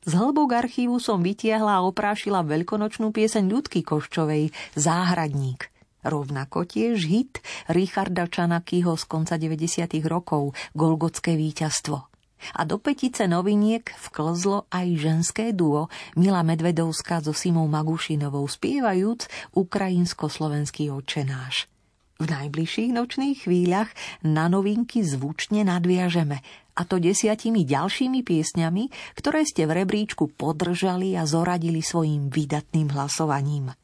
Z 0.05 0.13
hĺbok 0.13 0.61
archívu 0.61 1.01
som 1.01 1.25
vytiahla 1.25 1.81
a 1.81 1.85
oprášila 1.89 2.45
veľkonočnú 2.45 3.17
pieseň 3.17 3.49
Ľudky 3.49 3.81
Koščovej 3.81 4.53
Záhradník– 4.77 5.73
Rovnako 6.09 6.65
tiež 6.65 7.05
hit 7.05 7.45
Richarda 7.69 8.25
Čanakyho 8.25 8.97
z 8.97 9.05
konca 9.05 9.37
90. 9.37 9.93
rokov 10.09 10.57
Golgotské 10.73 11.37
víťazstvo. 11.37 12.09
A 12.57 12.65
do 12.65 12.81
petice 12.81 13.29
noviniek 13.29 13.85
vklzlo 14.09 14.71
aj 14.73 14.87
ženské 14.97 15.53
duo 15.53 15.93
Mila 16.17 16.41
Medvedovská 16.41 17.21
so 17.21 17.37
Simou 17.37 17.69
Magušinovou 17.69 18.47
spievajúc 18.49 19.29
ukrajinsko-slovenský 19.53 20.89
očenáš. 20.89 21.69
V 22.19 22.27
najbližších 22.27 22.91
nočných 22.97 23.47
chvíľach 23.47 23.93
na 24.27 24.51
novinky 24.51 25.05
zvučne 25.05 25.63
nadviažeme 25.63 26.43
a 26.79 26.81
to 26.87 26.99
desiatimi 26.99 27.63
ďalšími 27.67 28.23
piesňami, 28.23 29.15
ktoré 29.19 29.43
ste 29.47 29.67
v 29.67 29.85
rebríčku 29.85 30.31
podržali 30.35 31.19
a 31.19 31.27
zoradili 31.27 31.83
svojim 31.83 32.31
vydatným 32.31 32.91
hlasovaním. 32.95 33.75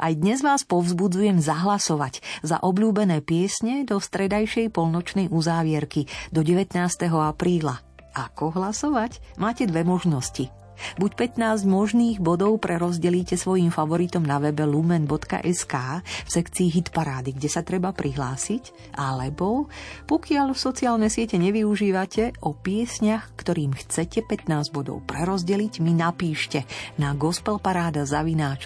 Aj 0.00 0.16
dnes 0.16 0.40
vás 0.40 0.64
povzbudzujem 0.64 1.44
zahlasovať 1.44 2.24
za 2.40 2.56
obľúbené 2.56 3.20
piesne 3.20 3.84
do 3.84 4.00
stredajšej 4.00 4.72
polnočnej 4.72 5.28
uzávierky 5.28 6.08
do 6.32 6.40
19. 6.40 6.72
apríla. 7.12 7.84
Ako 8.16 8.56
hlasovať? 8.56 9.20
Máte 9.36 9.68
dve 9.68 9.84
možnosti– 9.84 10.48
Buď 10.96 11.36
15 11.36 11.66
možných 11.66 12.18
bodov 12.22 12.60
prerozdelíte 12.62 13.34
svojim 13.34 13.68
favoritom 13.74 14.22
na 14.24 14.38
webe 14.38 14.64
lumen.sk 14.64 15.74
v 16.04 16.30
sekcii 16.30 16.68
hit 16.70 16.88
parády, 16.94 17.36
kde 17.36 17.48
sa 17.50 17.66
treba 17.66 17.90
prihlásiť, 17.92 18.94
alebo 18.96 19.66
pokiaľ 20.06 20.54
sociálne 20.54 21.10
siete 21.10 21.36
nevyužívate, 21.36 22.40
o 22.46 22.54
piesňach, 22.54 23.34
ktorým 23.36 23.74
chcete 23.74 24.22
15 24.24 24.70
bodov 24.70 25.02
prerozdeliť, 25.04 25.82
mi 25.82 25.92
napíšte 25.96 26.64
na 26.96 27.12
gospelparáda 27.16 28.06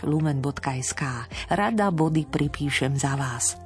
lumen.sk. 0.05 1.03
Rada 1.51 1.89
body 1.91 2.29
pripíšem 2.29 2.99
za 2.99 3.17
vás. 3.17 3.64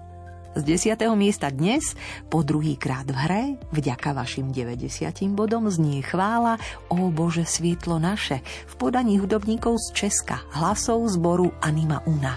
Z 0.59 0.67
10. 0.67 0.99
miesta 1.15 1.55
dnes, 1.55 1.95
po 2.27 2.43
druhý 2.43 2.75
krát 2.75 3.07
v 3.07 3.15
hre, 3.15 3.43
vďaka 3.71 4.11
vašim 4.11 4.51
90 4.51 4.91
bodom 5.31 5.71
znie 5.71 6.03
chvála 6.03 6.59
O 6.91 7.15
Bože 7.15 7.47
svietlo 7.47 8.03
naše 8.03 8.43
v 8.67 8.75
podaní 8.75 9.23
hudobníkov 9.23 9.79
z 9.79 9.87
Česka, 9.95 10.43
hlasov 10.51 11.07
zboru 11.15 11.55
Anima 11.63 12.03
Una. 12.11 12.35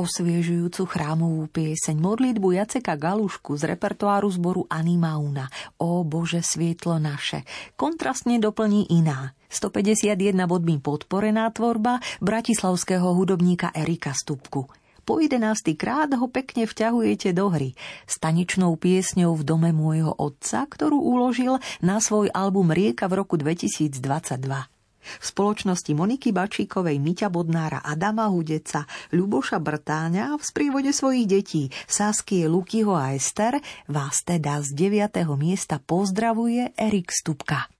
Osviežujúcu 0.00 0.88
chrámovú 0.88 1.44
pieseň 1.52 2.00
modlitbu 2.00 2.56
Jaceka 2.56 2.96
Galušku 2.96 3.52
z 3.60 3.76
repertoáru 3.76 4.32
zboru 4.32 4.64
Animauna 4.72 5.52
O 5.76 6.00
Bože 6.08 6.40
svietlo 6.40 6.96
naše 6.96 7.44
kontrastne 7.76 8.40
doplní 8.40 8.88
iná 8.88 9.36
151 9.52 10.16
bodmi 10.48 10.80
podporená 10.80 11.52
tvorba 11.52 12.00
bratislavského 12.24 13.12
hudobníka 13.12 13.68
Erika 13.76 14.16
Stupku. 14.16 14.72
Po 15.04 15.20
jedenáctý 15.20 15.76
krát 15.76 16.08
ho 16.16 16.26
pekne 16.32 16.64
vťahujete 16.64 17.36
do 17.36 17.52
hry 17.52 17.76
s 18.08 18.16
piesňou 18.20 19.36
v 19.36 19.42
dome 19.44 19.70
môjho 19.74 20.16
otca, 20.16 20.64
ktorú 20.64 20.96
uložil 20.96 21.60
na 21.84 22.00
svoj 22.00 22.32
album 22.32 22.72
Rieka 22.72 23.04
v 23.10 23.20
roku 23.20 23.36
2022. 23.36 24.79
V 25.00 25.24
spoločnosti 25.24 25.90
Moniky 25.96 26.30
Bačíkovej, 26.30 27.00
Miťa 27.00 27.32
Bodnára, 27.32 27.82
Adama 27.82 28.28
Hudeca, 28.28 28.84
Ľuboša 29.10 29.58
Brtáňa 29.58 30.36
v 30.36 30.42
sprívode 30.44 30.92
svojich 30.92 31.26
detí 31.26 31.62
Saskie, 31.88 32.46
Lukyho 32.46 32.92
a 32.94 33.16
Ester 33.16 33.58
vás 33.88 34.22
teda 34.22 34.60
z 34.60 34.76
9. 34.76 35.24
miesta 35.40 35.80
pozdravuje 35.80 36.76
Erik 36.76 37.10
Stupka. 37.10 37.79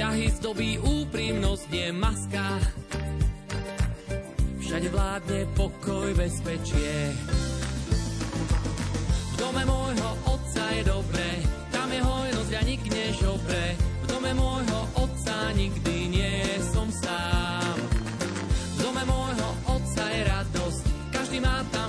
Vzťahy 0.00 0.32
zdobí 0.40 0.70
úprimnosť, 0.80 1.64
nie 1.76 1.92
maska. 1.92 2.56
Všade 4.56 4.88
vládne 4.88 5.44
pokoj, 5.52 6.16
bezpečie. 6.16 7.12
V 9.28 9.34
dome 9.36 9.60
môjho 9.68 10.10
otca 10.24 10.64
je 10.72 10.88
dobré, 10.88 11.44
tam 11.68 11.92
je 11.92 12.00
hojnosť 12.00 12.48
a 12.48 12.62
nik 12.64 12.80
nežobre. 12.88 13.76
V 13.76 14.06
dome 14.08 14.32
môjho 14.40 14.80
otca 15.04 15.52
nikdy 15.52 15.96
nie 16.08 16.48
som 16.64 16.88
sám. 16.88 17.76
V 18.48 18.76
dome 18.80 19.04
môjho 19.04 19.48
otca 19.68 20.04
je 20.16 20.20
radosť, 20.24 20.84
každý 21.12 21.44
má 21.44 21.60
tam 21.76 21.79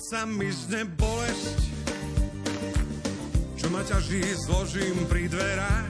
môjho 0.00 0.16
otca 0.16 0.24
mizne 0.24 0.88
bolesť, 0.96 1.60
čo 3.60 3.68
ma 3.68 3.84
ťaží, 3.84 4.24
zložím 4.48 4.96
pri 5.04 5.28
dverách. 5.28 5.89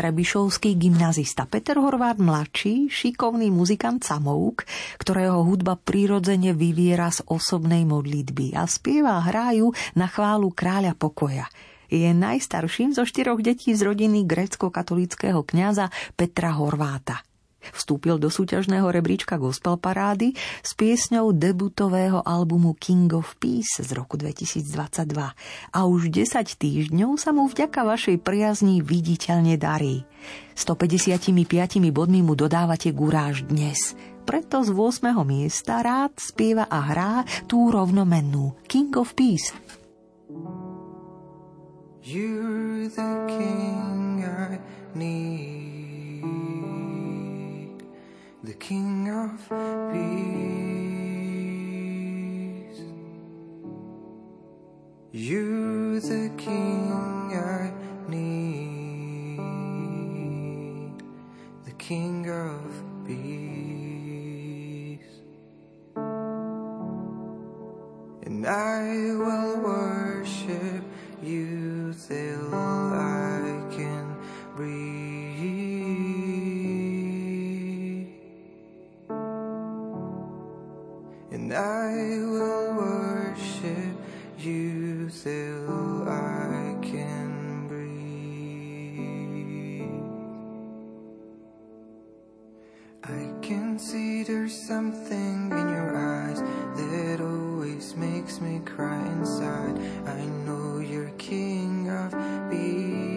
Trebišovský 0.00 0.80
gymnazista 0.80 1.44
Peter 1.44 1.76
Horvát 1.76 2.16
mladší, 2.16 2.88
šikovný 2.88 3.52
muzikant 3.52 4.00
Samouk, 4.00 4.64
ktorého 4.96 5.44
hudba 5.44 5.76
prirodzene 5.76 6.56
vyviera 6.56 7.12
z 7.12 7.20
osobnej 7.28 7.84
modlitby 7.84 8.56
a 8.56 8.64
spieva 8.64 9.20
a 9.20 9.28
hrajú 9.28 9.76
na 10.00 10.08
chválu 10.08 10.56
kráľa 10.56 10.96
pokoja. 10.96 11.52
Je 11.92 12.16
najstarším 12.16 12.96
zo 12.96 13.04
štyroch 13.04 13.44
detí 13.44 13.76
z 13.76 13.84
rodiny 13.84 14.24
grécko-katolického 14.24 15.44
kňaza 15.44 15.92
Petra 16.16 16.56
Horváta. 16.56 17.20
Vstúpil 17.72 18.16
do 18.16 18.32
súťažného 18.32 18.88
rebríčka 18.88 19.36
gospel 19.36 19.76
parády 19.76 20.34
s 20.64 20.72
piesňou 20.74 21.36
debutového 21.36 22.24
albumu 22.24 22.74
King 22.76 23.12
of 23.14 23.36
Peace 23.36 23.80
z 23.80 23.90
roku 23.92 24.16
2022 24.16 24.64
a 25.70 25.78
už 25.84 26.10
10 26.10 26.40
týždňov 26.44 27.20
sa 27.20 27.30
mu 27.30 27.46
vďaka 27.46 27.84
vašej 27.84 28.16
priazni 28.20 28.80
viditeľne 28.80 29.54
darí. 29.60 30.04
155 30.56 31.32
bodmi 31.94 32.20
mu 32.20 32.36
dodávate 32.36 32.92
guráž 32.92 33.48
dnes. 33.48 33.96
Preto 34.28 34.60
z 34.62 34.70
8. 34.70 35.16
miesta 35.24 35.80
rád 35.80 36.14
spieva 36.20 36.68
a 36.68 36.78
hrá 36.92 37.12
tú 37.48 37.72
rovnomennú 37.72 38.54
King 38.68 38.92
of 39.00 39.16
Peace. 39.16 39.50
You're 42.00 42.88
the 42.88 43.12
king 43.28 44.24
I 44.24 44.58
need, 44.94 45.69
the 48.42 48.54
king 48.54 49.10
of 49.10 49.38
peace. 49.92 50.40
You're 55.12 56.00
the 56.00 56.30
king 56.38 56.90
I 57.34 57.70
need, 58.08 59.36
the 61.66 61.72
king 61.72 62.30
of 62.30 62.82
peace. 63.06 63.20
And 68.22 68.46
I 68.46 69.12
will 69.16 69.60
worship 69.60 70.82
you 71.22 71.92
till 72.08 72.89
I 81.60 81.92
will 82.24 82.74
worship 82.74 83.94
you 84.38 85.10
till 85.10 86.08
I 86.08 86.74
can 86.80 87.68
breathe. 87.68 88.00
I 93.04 93.30
can 93.42 93.78
see 93.78 94.22
there's 94.22 94.54
something 94.54 95.50
in 95.52 95.68
your 95.68 95.98
eyes 95.98 96.40
that 96.40 97.20
always 97.20 97.94
makes 97.94 98.40
me 98.40 98.60
cry 98.64 99.06
inside. 99.18 99.76
I 100.06 100.24
know 100.46 100.78
you're 100.78 101.12
king 101.18 101.90
of 101.90 102.12
peace. 102.50 103.10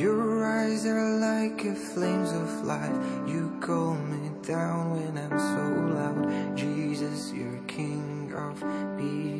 Your 0.00 0.46
eyes 0.46 0.86
are 0.86 1.18
like 1.18 1.60
flames 1.76 2.32
of 2.32 2.64
life. 2.64 2.96
You 3.28 3.52
call 3.60 3.94
me 3.94 4.25
down 4.46 4.92
when 4.92 5.18
I'm 5.18 5.38
so 5.38 5.64
loud. 5.94 6.56
Jesus, 6.56 7.32
you're 7.32 7.58
king 7.66 8.32
of 8.32 8.60
peace. 8.96 9.35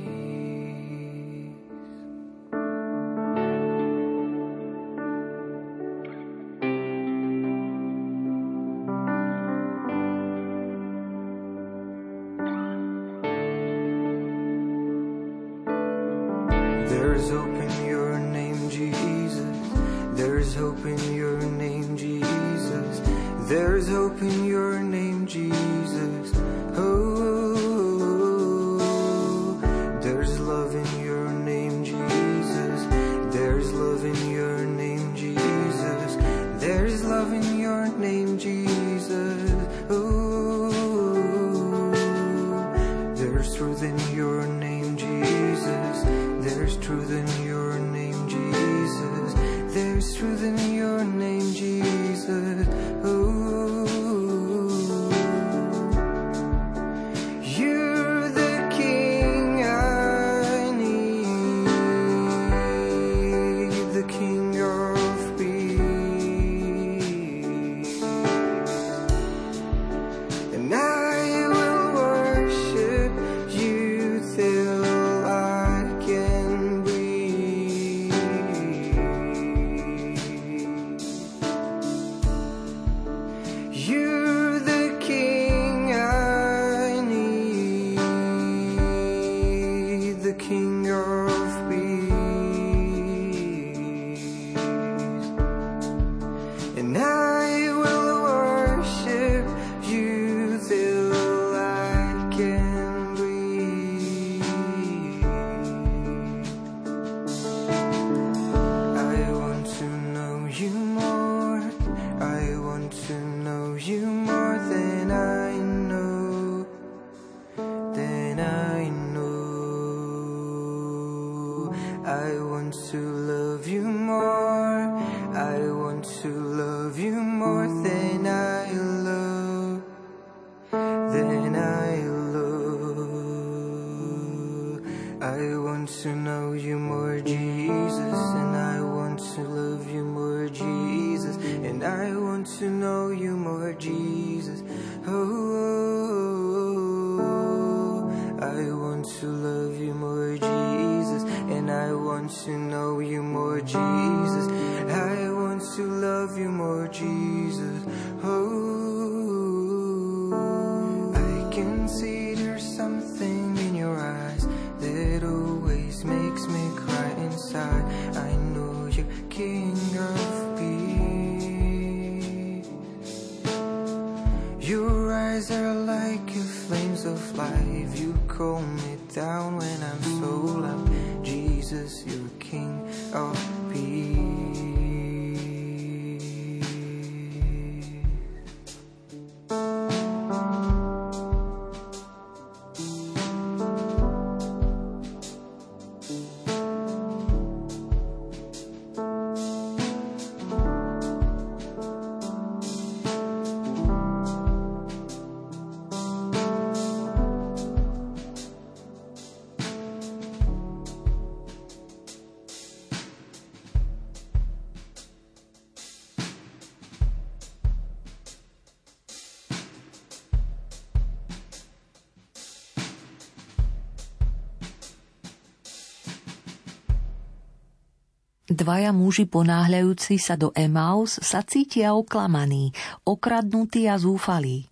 Dvaja 228.67 228.91
muži 228.91 229.31
ponáhľajúci 229.31 230.19
sa 230.19 230.35
do 230.35 230.51
Emaus 230.51 231.23
sa 231.23 231.47
cítia 231.47 231.95
oklamaní, 231.95 232.75
okradnutí 233.07 233.87
a 233.87 233.95
zúfalí. 233.95 234.67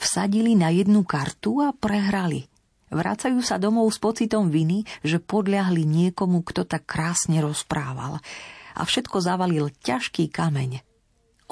Vsadili 0.00 0.56
na 0.56 0.72
jednu 0.72 1.04
kartu 1.04 1.60
a 1.60 1.76
prehrali. 1.76 2.48
Vracajú 2.88 3.44
sa 3.44 3.60
domov 3.60 3.92
s 3.92 4.00
pocitom 4.00 4.48
viny, 4.48 4.88
že 5.04 5.20
podľahli 5.20 5.84
niekomu, 5.84 6.40
kto 6.40 6.64
tak 6.64 6.88
krásne 6.88 7.44
rozprával. 7.44 8.16
A 8.72 8.80
všetko 8.80 9.20
zavalil 9.20 9.68
ťažký 9.84 10.32
kameň. 10.32 10.80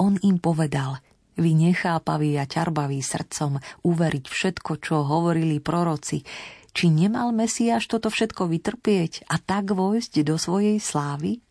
On 0.01 0.17
im 0.25 0.41
povedal, 0.41 0.97
vy 1.37 1.53
nechápaví 1.53 2.41
a 2.41 2.49
ťarbaví 2.49 3.05
srdcom 3.05 3.61
uveriť 3.85 4.25
všetko, 4.33 4.81
čo 4.81 5.05
hovorili 5.05 5.61
proroci, 5.61 6.25
či 6.73 6.89
nemal 6.89 7.29
Mesiáš 7.29 7.85
toto 7.85 8.09
všetko 8.09 8.49
vytrpieť 8.49 9.29
a 9.29 9.37
tak 9.37 9.69
vojsť 9.69 10.25
do 10.25 10.41
svojej 10.41 10.81
slávy? 10.81 11.50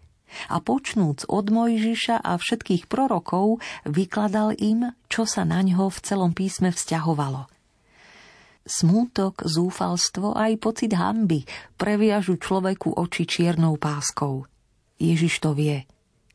A 0.52 0.62
počnúc 0.62 1.26
od 1.26 1.46
Mojžiša 1.50 2.22
a 2.22 2.36
všetkých 2.38 2.86
prorokov, 2.86 3.58
vykladal 3.86 4.54
im, 4.56 4.94
čo 5.10 5.26
sa 5.26 5.42
na 5.46 5.60
ňo 5.60 5.90
v 5.90 5.98
celom 6.00 6.32
písme 6.32 6.70
vzťahovalo. 6.70 7.46
Smútok, 8.64 9.48
zúfalstvo 9.48 10.36
aj 10.36 10.52
pocit 10.60 10.92
hamby 10.94 11.42
previažu 11.74 12.36
človeku 12.36 12.94
oči 12.94 13.24
čiernou 13.26 13.80
páskou. 13.80 14.46
Ježiš 15.00 15.40
to 15.40 15.56
vie. 15.56 15.88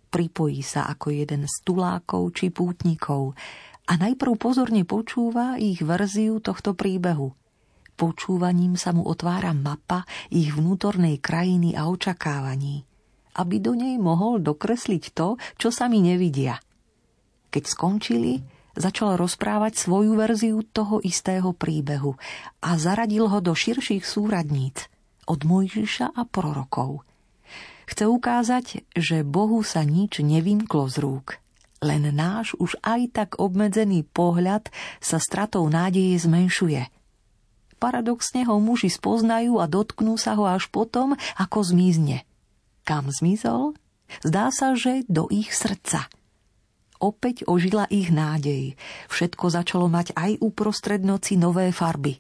Pripojí 0.10 0.66
sa 0.66 0.89
ako 0.89 1.14
jeden 1.14 1.46
z 1.46 1.56
tulákov 1.64 2.34
či 2.34 2.50
pútnikov 2.50 3.38
a 3.86 3.93
najprv 3.96 4.34
pozorne 4.36 4.84
počúva 4.84 5.56
ich 5.62 5.86
verziu 5.86 6.41
tohto 6.41 6.74
príbehu– 6.74 7.32
Počúvaním 7.96 8.76
sa 8.76 8.91
mu 8.91 9.08
otvára 9.08 9.56
mapa 9.56 10.04
ich 10.28 10.52
vnútornej 10.52 11.24
krajiny 11.24 11.80
a 11.80 11.88
očakávaní, 11.88 12.84
aby 13.36 13.59
do 13.59 13.75
nej 13.75 13.99
mohol 13.99 14.39
dokresliť 14.39 15.03
to, 15.11 15.36
čo 15.59 15.69
sami 15.69 15.99
nevidia. 15.99 16.59
Keď 17.51 17.63
skončili, 17.67 18.39
začal 18.75 19.15
rozprávať 19.15 19.79
svoju 19.79 20.15
verziu 20.15 20.59
toho 20.63 20.99
istého 21.03 21.55
príbehu 21.55 22.15
a 22.63 22.69
zaradil 22.75 23.27
ho 23.31 23.39
do 23.39 23.55
širších 23.55 24.03
súradníc 24.03 24.88
od 25.27 25.43
Mojžiša 25.43 26.15
a 26.15 26.23
prorokov. 26.27 27.03
Chce 27.86 28.09
ukázať, 28.09 28.65
že 28.97 29.21
Bohu 29.21 29.61
sa 29.61 29.86
nič 29.86 30.19
nevymklo 30.19 30.89
z 30.89 30.95
rúk, 31.05 31.27
len 31.86 32.09
náš 32.09 32.57
už 32.57 32.81
aj 32.81 33.01
tak 33.13 33.29
obmedzený 33.38 34.03
pohľad 34.09 34.73
sa 34.97 35.21
stratou 35.21 35.69
nádeje 35.69 36.17
zmenšuje– 36.25 36.81
paradoxne 37.86 38.41
ho 38.49 38.57
muži 38.57 38.89
spoznajú 38.89 39.61
a 39.61 39.69
dotknú 39.69 40.17
sa 40.17 40.33
ho 40.33 40.49
až 40.49 40.65
potom, 40.73 41.13
ako 41.38 41.61
zmizne. 41.61 42.24
Kam 42.86 43.09
zmizol? 43.09 43.73
Zdá 44.21 44.53
sa, 44.53 44.77
že 44.77 45.01
do 45.09 45.25
ich 45.33 45.49
srdca. 45.49 46.05
Opäť 47.01 47.43
ožila 47.49 47.89
ich 47.89 48.13
nádej. 48.13 48.77
Všetko 49.09 49.49
začalo 49.49 49.89
mať 49.89 50.13
aj 50.13 50.39
uprostred 50.39 51.01
noci 51.01 51.36
nové 51.36 51.73
farby. 51.73 52.15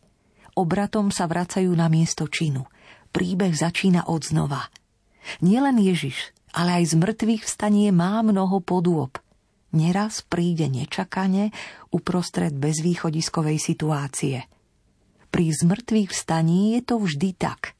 Obratom 0.57 1.13
sa 1.13 1.29
vracajú 1.29 1.69
na 1.77 1.85
miesto 1.85 2.25
činu. 2.25 2.65
Príbeh 3.13 3.53
začína 3.53 4.09
od 4.09 4.25
znova. 4.25 4.67
Nielen 5.45 5.79
Ježiš, 5.79 6.33
ale 6.57 6.81
aj 6.81 6.91
z 6.91 6.93
mŕtvych 6.97 7.43
vstanie 7.45 7.93
má 7.93 8.25
mnoho 8.25 8.59
podôb. 8.59 9.21
Neraz 9.75 10.23
príde 10.25 10.71
nečakane 10.71 11.51
uprostred 11.91 12.55
bezvýchodiskovej 12.55 13.59
situácie. 13.59 14.47
Pri 15.29 15.45
zmrtvých 15.51 16.15
vstaní 16.15 16.79
je 16.79 16.81
to 16.87 16.95
vždy 16.97 17.35
tak. 17.35 17.75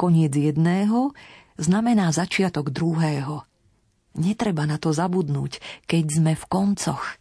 Koniec 0.00 0.32
jedného 0.32 1.12
znamená 1.60 2.12
začiatok 2.12 2.72
druhého. 2.72 3.44
Netreba 4.16 4.64
na 4.64 4.80
to 4.80 4.92
zabudnúť, 4.96 5.84
keď 5.84 6.04
sme 6.08 6.32
v 6.32 6.44
koncoch. 6.48 7.20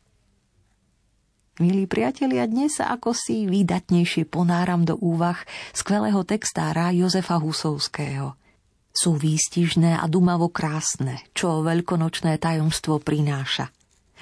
Milí 1.59 1.87
priatelia, 1.87 2.47
dnes 2.47 2.79
sa 2.79 2.91
ako 2.91 3.15
si 3.15 3.47
výdatnejšie 3.47 4.27
ponáram 4.27 4.83
do 4.83 4.99
úvah 4.99 5.39
skvelého 5.71 6.23
textára 6.27 6.91
Jozefa 6.91 7.39
Husovského– 7.39 8.35
sú 8.95 9.19
výstižné 9.19 9.99
a 9.99 10.07
dumavo 10.07 10.47
krásne, 10.47 11.19
čo 11.35 11.59
veľkonočné 11.59 12.39
tajomstvo 12.39 13.03
prináša. 13.03 13.67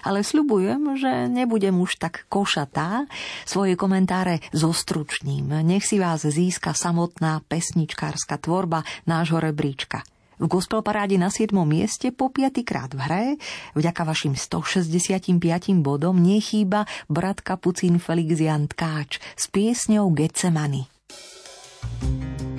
Ale 0.04 0.22
sľubujem, 0.22 1.00
že 1.00 1.12
nebudem 1.32 1.74
už 1.80 1.98
tak 1.98 2.28
košatá, 2.28 3.08
svoje 3.48 3.80
komentáre 3.80 4.44
zostručním. 4.52 5.64
Nech 5.64 5.88
si 5.88 5.98
vás 5.98 6.28
získa 6.28 6.76
samotná 6.76 7.42
pesničkárska 7.48 8.38
tvorba 8.38 8.84
nášho 9.08 9.40
rebríčka. 9.40 10.04
V 10.44 10.52
gospel 10.52 10.84
paráde 10.84 11.16
na 11.16 11.32
7. 11.32 11.56
mieste 11.64 12.12
po 12.12 12.28
piatýkrát 12.28 12.92
v 12.92 13.00
hre, 13.00 13.26
vďaka 13.80 14.02
vašim 14.04 14.34
165 14.36 15.40
bodom, 15.80 16.20
nechýba 16.20 16.90
brat 17.08 17.40
Kapucín 17.40 18.02
Felix 18.02 18.42
Jan 18.42 18.68
Tkáč 18.68 19.24
s 19.40 19.48
piesňou 19.48 20.12
Getsemani. 20.12 20.92
thank 21.84 22.42
you 22.42 22.53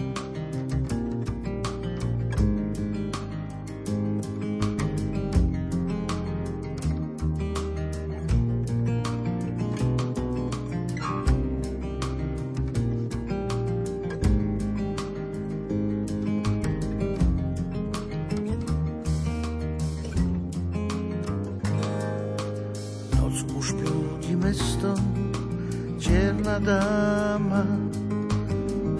dáma 26.64 27.66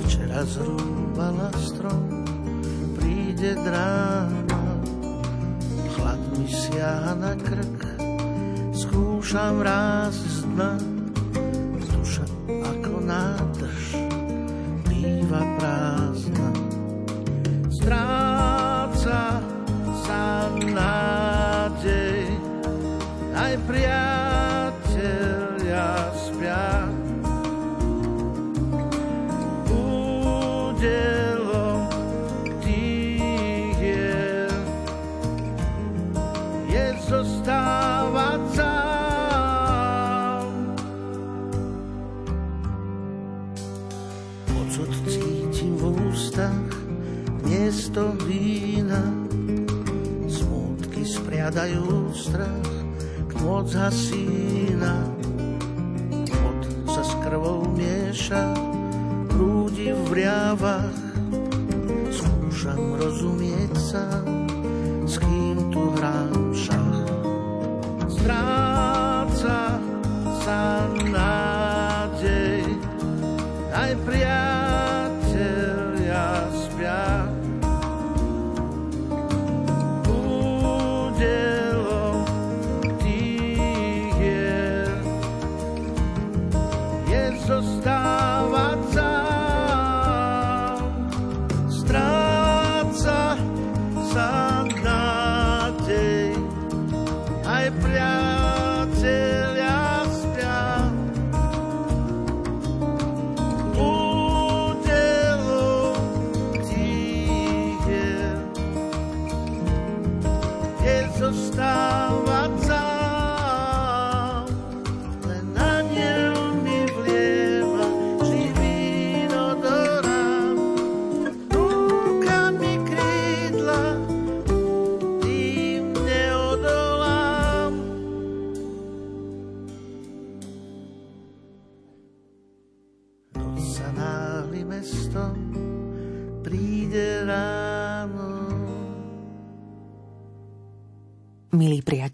včera 0.05 0.45
zrúbala 0.45 1.49
strom, 1.57 2.25
príde 2.99 3.57
dráma, 3.57 4.63
chlad 5.97 6.21
mi 6.37 6.45
siaha 6.45 7.17
na 7.17 7.33
krk, 7.33 7.81
skúšam 8.77 9.65
raz 9.65 10.13
z 10.21 10.45
dna, 10.53 10.94
spriadajú 51.55 52.11
strach, 52.11 52.67
kmot 53.31 53.71
zhasína. 53.71 55.07
Pot 56.27 56.61
sa 56.91 57.07
s 57.07 57.15
krvou 57.23 57.71
mieša, 57.71 58.59
prúdi 59.31 59.95
v 59.95 60.03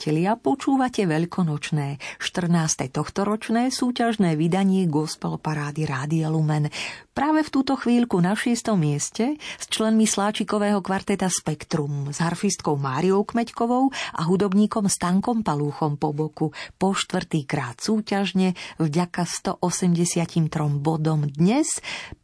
priatelia, 0.00 0.32
počúvate 0.32 1.04
veľkonočné 1.04 2.00
14. 2.24 2.88
tohtoročné 2.88 3.68
súťažné 3.68 4.32
vydanie 4.32 4.88
Gospel 4.88 5.36
Parády 5.36 5.84
Rádia 5.84 6.32
Lumen. 6.32 6.72
Práve 7.12 7.44
v 7.44 7.52
túto 7.52 7.76
chvíľku 7.76 8.16
na 8.16 8.32
6. 8.32 8.80
mieste 8.80 9.36
s 9.36 9.68
členmi 9.68 10.08
sláčikového 10.08 10.80
kvarteta 10.80 11.28
Spektrum, 11.28 12.16
s 12.16 12.24
harfistkou 12.24 12.80
Máriou 12.80 13.28
Kmeďkovou 13.28 13.92
a 14.16 14.24
hudobníkom 14.24 14.88
Stankom 14.88 15.44
Palúchom 15.44 16.00
po 16.00 16.16
boku 16.16 16.48
po 16.80 16.96
štvrtýkrát 16.96 17.84
súťažne 17.84 18.56
vďaka 18.80 19.28
183 19.28 20.48
bodom 20.80 21.28
dnes 21.28 21.76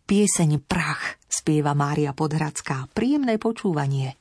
pieseň 0.09 0.65
Prach 0.65 1.21
spieva 1.29 1.77
Mária 1.77 2.17
Podhradská. 2.17 2.89
Príjemné 2.97 3.37
počúvanie. 3.37 4.17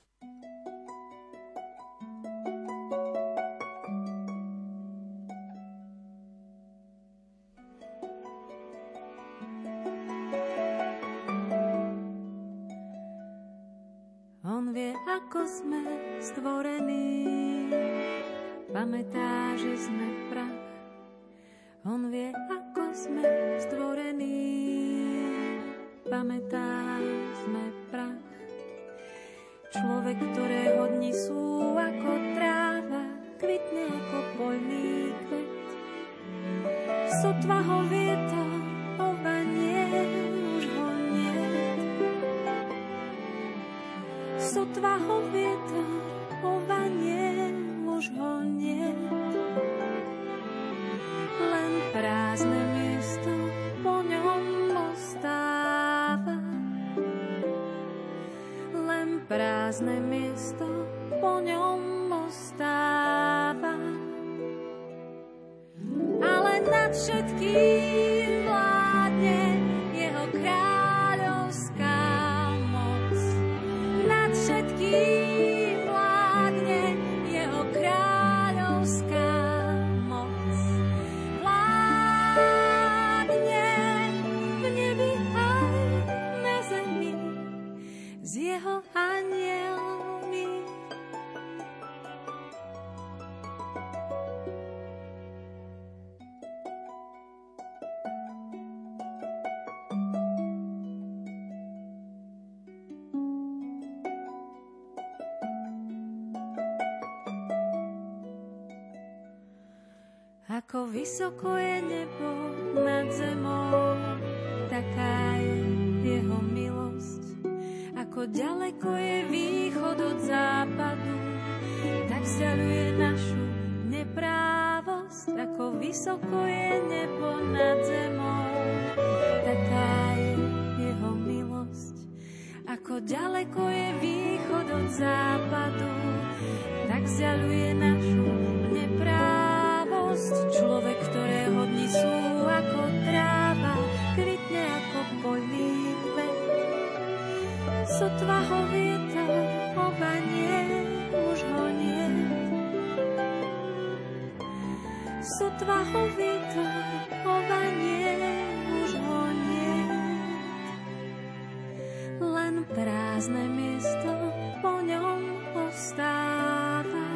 Prázdne 163.15 163.47
miesto 163.47 164.11
po 164.59 164.83
ňom 164.83 165.39
ostáva. 165.55 167.07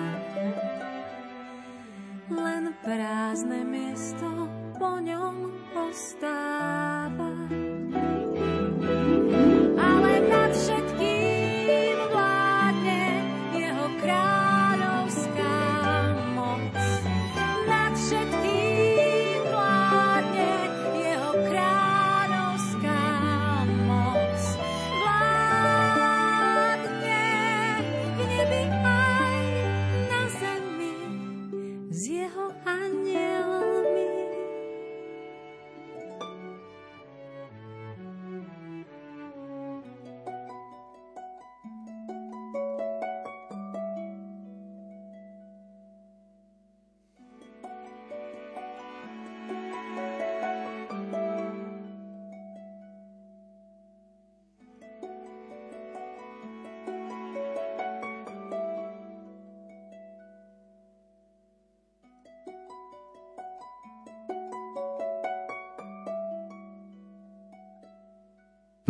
Len 2.32 2.72
prázdne 2.88 3.68
miesto 3.68 4.48
po 4.80 4.96
ňom 5.04 5.52
ostáva. 5.76 6.49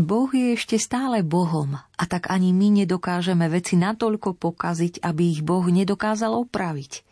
Boh 0.10 0.34
je 0.34 0.58
ešte 0.58 0.82
stále 0.82 1.22
Bohom 1.22 1.78
a 1.78 2.04
tak 2.10 2.34
ani 2.34 2.50
my 2.50 2.82
nedokážeme 2.82 3.46
veci 3.46 3.78
natoľko 3.78 4.42
pokaziť, 4.42 5.06
aby 5.06 5.38
ich 5.38 5.46
Boh 5.46 5.62
nedokázal 5.62 6.34
opraviť. 6.34 7.06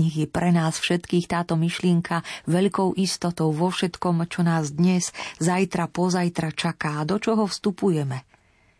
Nech 0.00 0.16
je 0.16 0.24
pre 0.24 0.48
nás 0.48 0.80
všetkých 0.80 1.28
táto 1.28 1.60
myšlienka 1.60 2.24
veľkou 2.48 2.96
istotou 2.96 3.52
vo 3.52 3.68
všetkom, 3.68 4.24
čo 4.32 4.40
nás 4.48 4.72
dnes, 4.72 5.12
zajtra, 5.44 5.92
pozajtra 5.92 6.56
čaká 6.56 7.04
do 7.04 7.20
čoho 7.20 7.44
vstupujeme. 7.44 8.24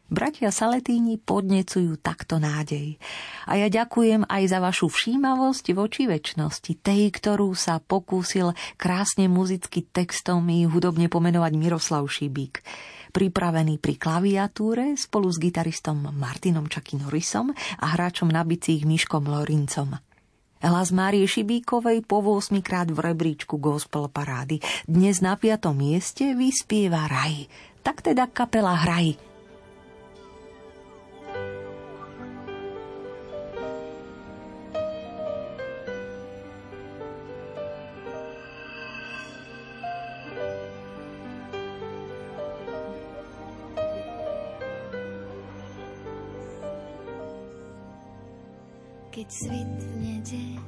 Bratia 0.08 0.48
Saletíni 0.48 1.20
podnecujú 1.20 2.00
takto 2.00 2.40
nádej. 2.40 2.96
A 3.44 3.60
ja 3.60 3.68
ďakujem 3.68 4.24
aj 4.24 4.42
za 4.48 4.64
vašu 4.64 4.88
všímavosť 4.88 5.76
voči 5.76 6.08
väčšnosti, 6.08 6.72
tej, 6.80 7.12
ktorú 7.12 7.52
sa 7.52 7.84
pokúsil 7.84 8.56
krásne 8.80 9.28
muzicky 9.28 9.84
textom 9.84 10.48
i 10.48 10.64
hudobne 10.64 11.12
pomenovať 11.12 11.52
Miroslav 11.52 12.08
Šibík 12.08 12.64
pripravený 13.11 13.78
pri 13.78 13.94
klaviatúre 13.98 14.96
spolu 14.96 15.28
s 15.28 15.40
gitaristom 15.42 16.11
Martinom 16.14 16.66
Čaky 16.66 17.00
Norrisom 17.00 17.52
a 17.54 17.86
hráčom 17.94 18.28
na 18.28 18.44
bicích 18.46 18.88
Miškom 18.88 19.28
Lorincom. 19.28 19.98
Hlas 20.59 20.90
Márie 20.90 21.22
Šibíkovej 21.22 22.02
po 22.02 22.18
8 22.18 22.59
krát 22.66 22.90
v 22.90 22.98
rebríčku 22.98 23.62
gospel 23.62 24.11
parády. 24.11 24.59
Dnes 24.90 25.22
na 25.22 25.38
piatom 25.38 25.78
mieste 25.78 26.34
vyspieva 26.34 27.06
Raj. 27.06 27.46
Tak 27.86 28.02
teda 28.02 28.26
kapela 28.26 28.74
Hraj. 28.74 29.28
Keď 49.29 49.37
svitne 49.45 50.24
deň 50.24 50.64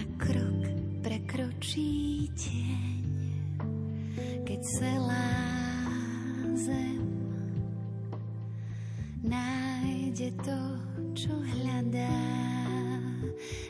a 0.00 0.02
krok 0.16 0.64
prekročí 1.04 2.24
tieň, 2.32 3.04
keď 4.48 4.60
celá 4.64 5.28
zem 6.56 7.04
nájde 9.20 10.32
to, 10.40 10.60
čo 11.12 11.36
hľadá. 11.36 12.16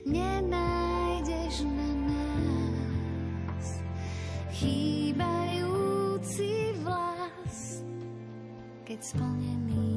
Nenájdeš 0.06 1.66
na 1.66 1.90
nás 2.06 3.82
chýbajúci 4.54 5.18
vlas, 6.78 7.82
keď 8.86 9.02
splnený 9.02 9.91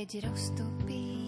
Keď 0.00 0.32
roztopíš 0.32 1.19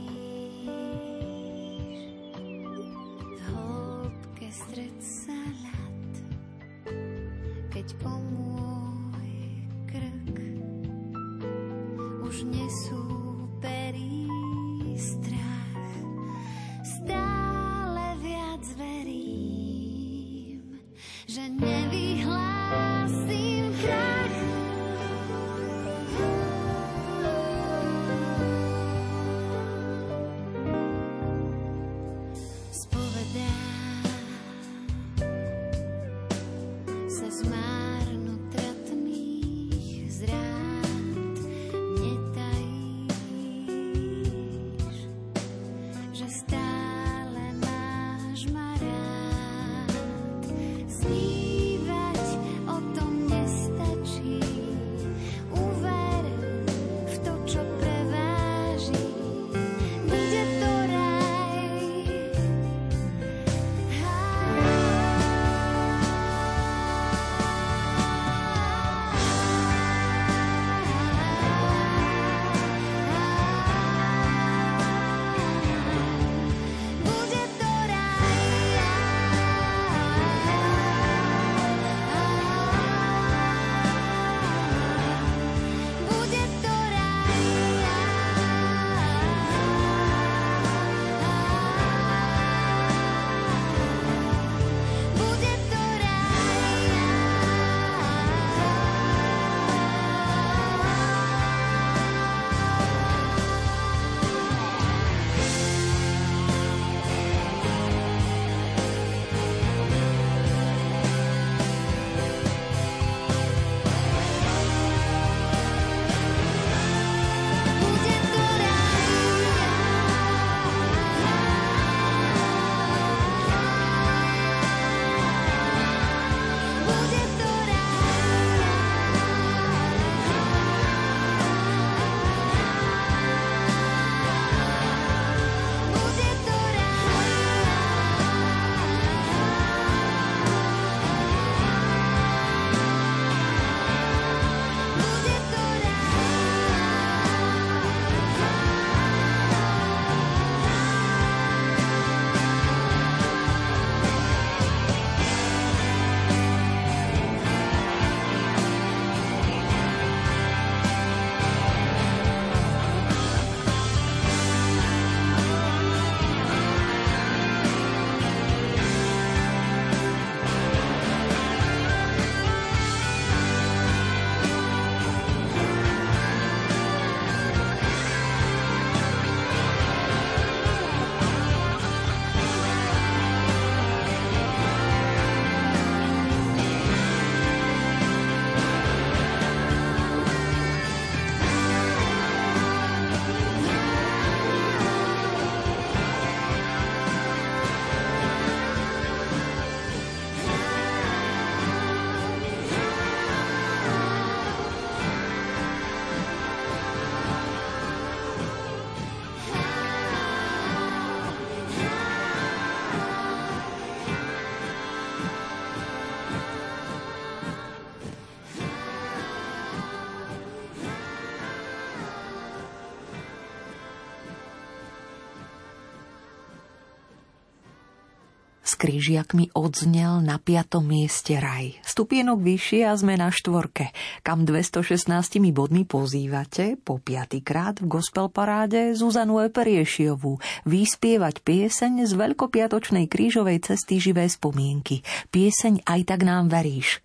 krížiakmi 228.82 229.54
odznel 229.54 230.18
na 230.26 230.42
piatom 230.42 230.82
mieste 230.82 231.38
raj. 231.38 231.78
Stupienok 231.86 232.42
vyššie 232.42 232.82
a 232.82 232.98
sme 232.98 233.14
na 233.14 233.30
štvorke, 233.30 233.94
kam 234.26 234.42
216 234.42 235.06
bodmi 235.54 235.86
pozývate 235.86 236.74
po 236.82 236.98
piatýkrát 236.98 237.78
v 237.78 237.86
gospel 237.86 238.26
paráde 238.26 238.98
Zuzanu 238.98 239.38
Eperiešiovú 239.46 240.42
vyspievať 240.66 241.46
pieseň 241.46 242.10
z 242.10 242.12
veľkopiatočnej 242.18 243.06
krížovej 243.06 243.62
cesty 243.62 244.02
živé 244.02 244.26
spomienky. 244.26 245.06
Pieseň 245.30 245.86
Aj 245.86 246.02
tak 246.02 246.26
nám 246.26 246.50
veríš. 246.50 246.98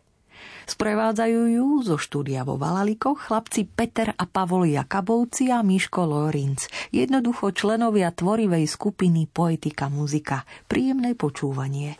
Sprevádzajú 0.68 1.42
ju 1.48 1.68
zo 1.82 1.96
štúdia 1.96 2.44
vo 2.44 2.60
Valalikoch 2.60 3.32
chlapci 3.32 3.64
Peter 3.64 4.12
a 4.12 4.28
Pavol 4.28 4.68
Jakabovci 4.68 5.48
a 5.48 5.64
Miško 5.64 6.04
Lorinc. 6.04 6.68
Jednoducho 6.92 7.56
členovia 7.56 8.12
tvorivej 8.12 8.68
skupiny 8.68 9.32
Poetika 9.32 9.88
muzika. 9.88 10.44
Príjemné 10.68 11.16
počúvanie. 11.16 11.96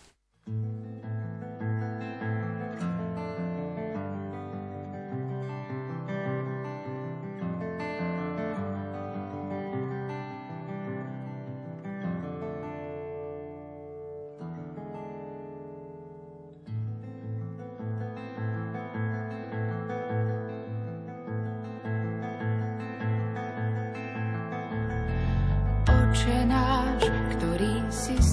Oče 0.48 1.07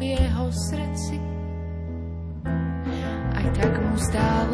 V 0.00 0.16
jeho 0.16 0.48
srdci. 0.48 1.20
Aj 3.36 3.46
tak 3.52 3.72
mu 3.84 3.96
stále 4.00 4.49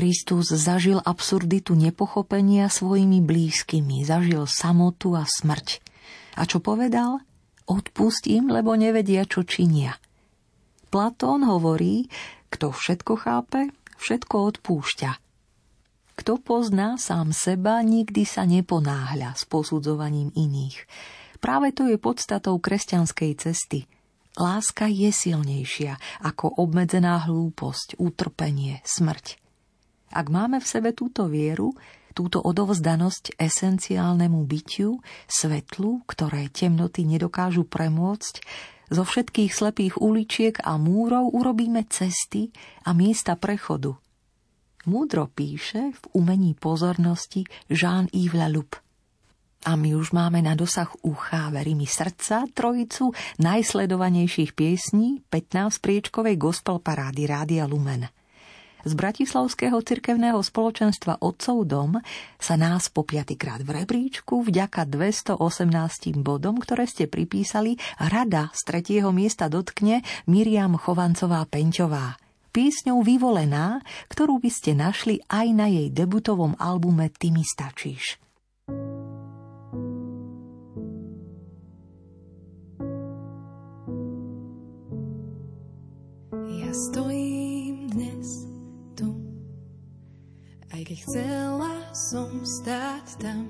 Kristus 0.00 0.48
zažil 0.48 0.96
absurditu 0.96 1.76
nepochopenia 1.76 2.72
svojimi 2.72 3.20
blízkymi, 3.20 4.00
zažil 4.00 4.48
samotu 4.48 5.12
a 5.12 5.28
smrť. 5.28 5.76
A 6.40 6.48
čo 6.48 6.56
povedal? 6.56 7.20
Odpustím, 7.68 8.48
lebo 8.48 8.72
nevedia, 8.80 9.28
čo 9.28 9.44
činia. 9.44 10.00
Platón 10.88 11.44
hovorí, 11.44 12.08
kto 12.48 12.72
všetko 12.72 13.12
chápe, 13.20 13.76
všetko 14.00 14.56
odpúšťa. 14.56 15.10
Kto 16.16 16.32
pozná 16.40 16.96
sám 16.96 17.36
seba, 17.36 17.84
nikdy 17.84 18.24
sa 18.24 18.48
neponáhľa 18.48 19.36
s 19.36 19.44
posudzovaním 19.44 20.32
iných. 20.32 20.80
Práve 21.44 21.76
to 21.76 21.84
je 21.84 22.00
podstatou 22.00 22.56
kresťanskej 22.56 23.32
cesty. 23.36 23.84
Láska 24.40 24.88
je 24.88 25.12
silnejšia 25.12 26.24
ako 26.24 26.56
obmedzená 26.56 27.20
hlúposť, 27.28 28.00
utrpenie, 28.00 28.80
smrť. 28.88 29.39
Ak 30.10 30.26
máme 30.26 30.58
v 30.58 30.66
sebe 30.66 30.90
túto 30.90 31.30
vieru, 31.30 31.70
túto 32.18 32.42
odovzdanosť 32.42 33.38
esenciálnemu 33.38 34.42
bytiu, 34.42 34.98
svetlu, 35.30 36.02
ktoré 36.10 36.50
temnoty 36.50 37.06
nedokážu 37.06 37.62
premôcť, 37.62 38.34
zo 38.90 39.06
všetkých 39.06 39.54
slepých 39.54 39.94
uličiek 40.02 40.58
a 40.66 40.74
múrov 40.74 41.30
urobíme 41.30 41.86
cesty 41.86 42.50
a 42.82 42.90
miesta 42.90 43.38
prechodu. 43.38 43.94
Múdro 44.90 45.30
píše 45.30 45.94
v 45.94 46.02
umení 46.18 46.58
pozornosti 46.58 47.46
Jean-Yves 47.70 48.34
Laloup. 48.34 48.74
A 49.68 49.76
my 49.76 49.94
už 49.94 50.16
máme 50.16 50.42
na 50.42 50.56
dosah 50.56 50.90
ucha, 51.04 51.52
verimi 51.52 51.84
srdca, 51.86 52.48
trojicu 52.50 53.12
najsledovanejších 53.38 54.56
piesní 54.56 55.22
15 55.28 55.78
priečkovej 55.84 56.34
gospel 56.40 56.82
parády 56.82 57.30
Rádia 57.30 57.68
Lumen– 57.70 58.10
z 58.84 58.92
Bratislavského 58.96 59.76
cirkevného 59.84 60.40
spoločenstva 60.40 61.20
Otcov 61.20 61.68
dom 61.68 62.00
sa 62.40 62.54
nás 62.56 62.88
po 62.88 63.04
piatýkrát 63.04 63.60
v 63.60 63.82
rebríčku 63.82 64.40
vďaka 64.46 64.88
218 64.88 65.36
bodom, 66.20 66.56
ktoré 66.56 66.88
ste 66.88 67.04
pripísali, 67.04 67.76
rada 68.00 68.48
z 68.56 68.60
tretieho 68.64 69.12
miesta 69.12 69.52
dotkne 69.52 70.00
Miriam 70.24 70.76
Chovancová 70.80 71.44
Peňťová. 71.48 72.16
Písňou 72.50 73.06
vyvolená, 73.06 73.78
ktorú 74.10 74.42
by 74.42 74.50
ste 74.50 74.74
našli 74.74 75.22
aj 75.30 75.46
na 75.54 75.70
jej 75.70 75.86
debutovom 75.86 76.58
albume 76.58 77.06
Ty 77.14 77.30
mi 77.30 77.46
stačíš. 77.46 78.18
Ja 86.50 86.70
stojím 86.74 87.49
aj 90.70 90.82
keď 90.86 90.98
chcela 91.02 91.74
som 91.90 92.46
stáť 92.46 93.06
tam. 93.18 93.46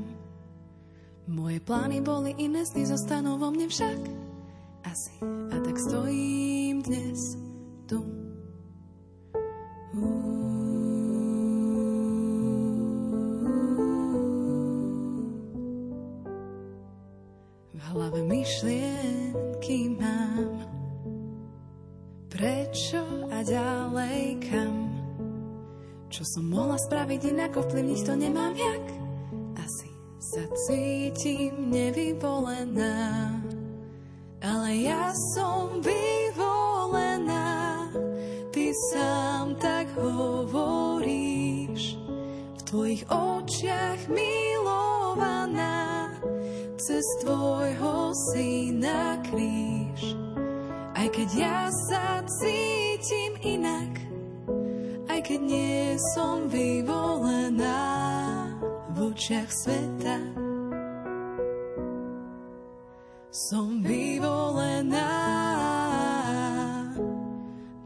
Moje 1.30 1.62
plány 1.62 2.02
boli 2.02 2.34
iné, 2.40 2.64
sny 2.66 2.88
zostanú 2.88 3.38
vo 3.38 3.52
mne 3.52 3.70
však. 3.70 4.00
Asi. 4.82 5.14
A 5.52 5.56
tak 5.60 5.76
stojím 5.78 6.82
dnes 6.82 7.36
tu. 7.86 8.00
V 17.70 17.80
hlave 17.94 18.20
myšlienky 18.24 19.92
mám 19.94 20.66
Prečo 22.30 23.02
a 23.28 23.44
ďalej 23.44 24.40
kam? 24.48 24.89
Čo 26.10 26.26
som 26.26 26.50
mohla 26.50 26.74
spraviť 26.74 27.30
inak, 27.30 27.54
ovplyvniť 27.54 28.00
to 28.02 28.14
nemám 28.18 28.50
jak? 28.58 28.86
Asi 29.62 29.94
sa 30.18 30.42
cítim 30.66 31.70
nevyvolená, 31.70 33.30
ale 34.42 34.90
ja 34.90 35.14
som 35.38 35.78
vyvolená. 35.78 37.86
Ty 38.50 38.64
sám 38.90 39.54
tak 39.62 39.86
hovoríš, 39.94 41.94
v 42.58 42.60
tvojich 42.66 43.06
očiach 43.06 44.10
milovaná, 44.10 46.10
cez 46.74 47.06
tvojho 47.22 48.10
syna 48.34 49.14
kríž. 49.30 50.18
Aj 50.90 51.06
keď 51.06 51.28
ja 51.38 51.70
sa 51.86 52.18
cítim 52.26 53.38
inak, 53.46 54.09
keď 55.20 55.40
nie 55.40 56.00
som 56.16 56.48
vyvolená 56.48 57.84
v 58.96 59.12
očiach 59.12 59.52
sveta. 59.52 60.16
Som 63.30 63.84
vyvolená 63.84 65.12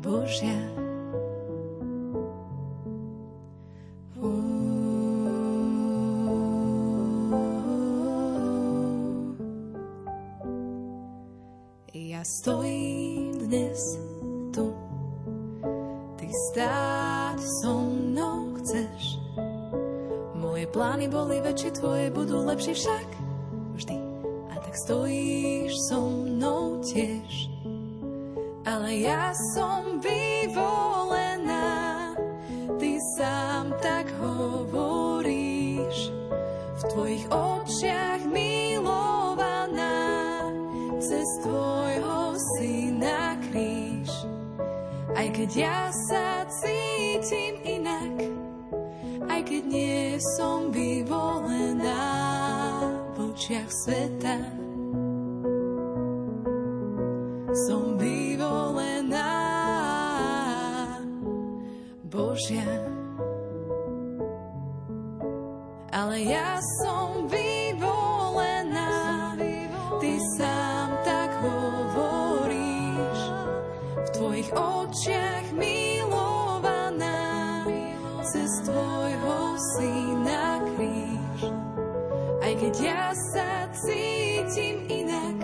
Božia. 0.00 0.62
Ja 11.94 12.22
stojím 12.24 13.36
dnes 13.50 14.13
plány 20.74 21.06
boli 21.06 21.38
väčšie, 21.38 21.70
tvoje 21.78 22.10
budú 22.10 22.42
lepšie 22.50 22.74
však 22.74 23.08
vždy. 23.78 23.94
A 24.50 24.58
tak 24.58 24.74
stojíš 24.74 25.70
so 25.86 26.02
mnou 26.02 26.82
tiež. 26.82 27.46
Ale 28.66 28.90
ja 28.98 29.30
som 29.54 30.02
vyvolená, 30.02 31.70
ty 32.82 32.98
sám 33.14 33.70
tak 33.78 34.10
hovoríš. 34.18 36.10
V 36.74 36.82
tvojich 36.90 37.24
očiach 37.30 38.26
milovaná, 38.26 39.94
cez 40.98 41.28
tvojho 41.46 42.34
syna 42.58 43.38
kríž. 43.46 44.10
Aj 45.14 45.30
keď 45.30 45.50
ja 45.54 45.80
sa 46.10 46.42
cítim 46.50 47.62
inak, 47.62 48.33
keď 49.44 49.62
nie 49.68 50.16
som 50.40 50.72
vyvolená 50.72 52.08
v 53.12 53.16
očiach 53.28 53.68
sveta. 53.68 54.40
Som 57.68 58.00
vyvolená 58.00 59.36
Božia. 62.08 62.66
Ale 65.94 66.24
ja 66.24 66.58
ja 82.80 83.14
sa 83.34 83.70
cítim 83.70 84.86
inak, 84.90 85.38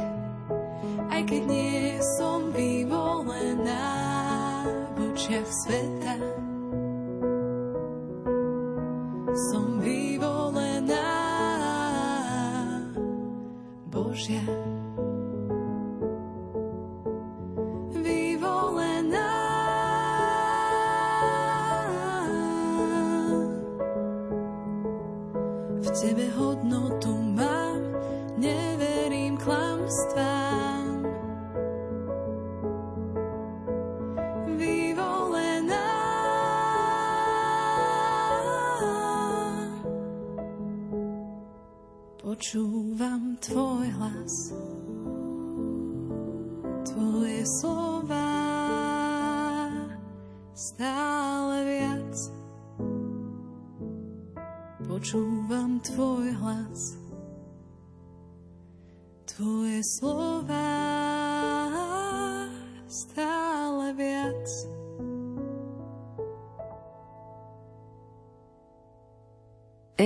aj 1.11 1.23
keď 1.27 1.43
nie 1.47 1.99
som 2.19 2.51
vyvolená 2.51 3.87
v 4.97 5.15
očiach 5.15 5.51
sveta. 5.67 6.15
Som 9.51 9.79
vyvolená 9.79 11.11
Božia. 13.91 14.60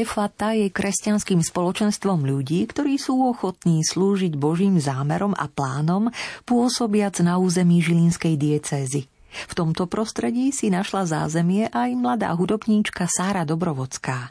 Efata 0.05 0.53
je 0.53 0.69
kresťanským 0.69 1.41
spoločenstvom 1.41 2.29
ľudí, 2.29 2.69
ktorí 2.69 3.01
sú 3.01 3.25
ochotní 3.25 3.81
slúžiť 3.81 4.37
Božím 4.37 4.77
zámerom 4.77 5.33
a 5.33 5.49
plánom, 5.49 6.13
pôsobiac 6.45 7.17
na 7.25 7.41
území 7.41 7.81
Žilinskej 7.81 8.37
diecézy. 8.37 9.09
V 9.33 9.53
tomto 9.57 9.89
prostredí 9.89 10.53
si 10.53 10.69
našla 10.69 11.09
zázemie 11.09 11.73
aj 11.73 11.97
mladá 11.97 12.37
hudobníčka 12.37 13.09
Sára 13.09 13.49
Dobrovocká. 13.49 14.29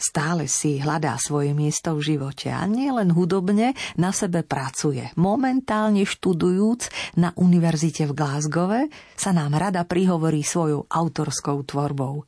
Stále 0.00 0.48
si 0.48 0.80
hľadá 0.80 1.20
svoje 1.20 1.52
miesto 1.52 2.00
v 2.00 2.16
živote 2.16 2.48
a 2.48 2.64
nie 2.64 2.88
len 2.88 3.12
hudobne 3.12 3.76
na 4.00 4.16
sebe 4.16 4.40
pracuje. 4.40 5.12
Momentálne 5.20 6.08
študujúc 6.08 7.12
na 7.20 7.36
univerzite 7.36 8.08
v 8.08 8.16
Glasgowe 8.16 8.80
sa 9.20 9.36
nám 9.36 9.52
rada 9.52 9.84
prihovorí 9.84 10.40
svojou 10.40 10.88
autorskou 10.88 11.60
tvorbou. 11.68 12.24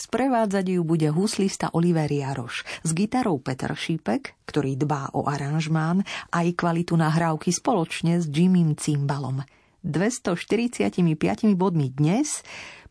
Sprevádzať 0.00 0.80
ju 0.80 0.80
bude 0.80 1.12
huslista 1.12 1.68
Oliver 1.76 2.08
Jaroš 2.08 2.64
s 2.80 2.90
gitarou 2.96 3.36
Peter 3.36 3.76
Šípek, 3.76 4.32
ktorý 4.48 4.72
dbá 4.80 5.12
o 5.12 5.28
aranžmán 5.28 6.08
aj 6.32 6.56
kvalitu 6.56 6.96
nahrávky 6.96 7.52
spoločne 7.52 8.16
s 8.16 8.24
Jimmym 8.24 8.80
Cimbalom. 8.80 9.44
245 9.84 11.04
bodmi 11.52 11.92
dnes, 11.92 12.40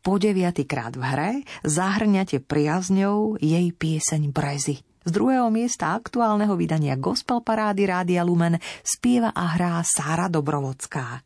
po 0.05 0.21
deviatýkrát 0.21 0.93
v 0.93 1.03
hre, 1.03 1.31
zahrňate 1.65 2.45
priazňou 2.45 3.41
jej 3.41 3.73
pieseň 3.73 4.29
Brezy. 4.29 4.85
Z 5.01 5.09
druhého 5.09 5.49
miesta 5.49 5.97
aktuálneho 5.97 6.53
vydania 6.53 6.93
Gospel 6.93 7.41
Parády 7.41 7.89
Rádia 7.89 8.21
Lumen 8.21 8.61
spieva 8.85 9.33
a 9.33 9.57
hrá 9.57 9.81
Sára 9.81 10.29
Dobrovocká. 10.29 11.25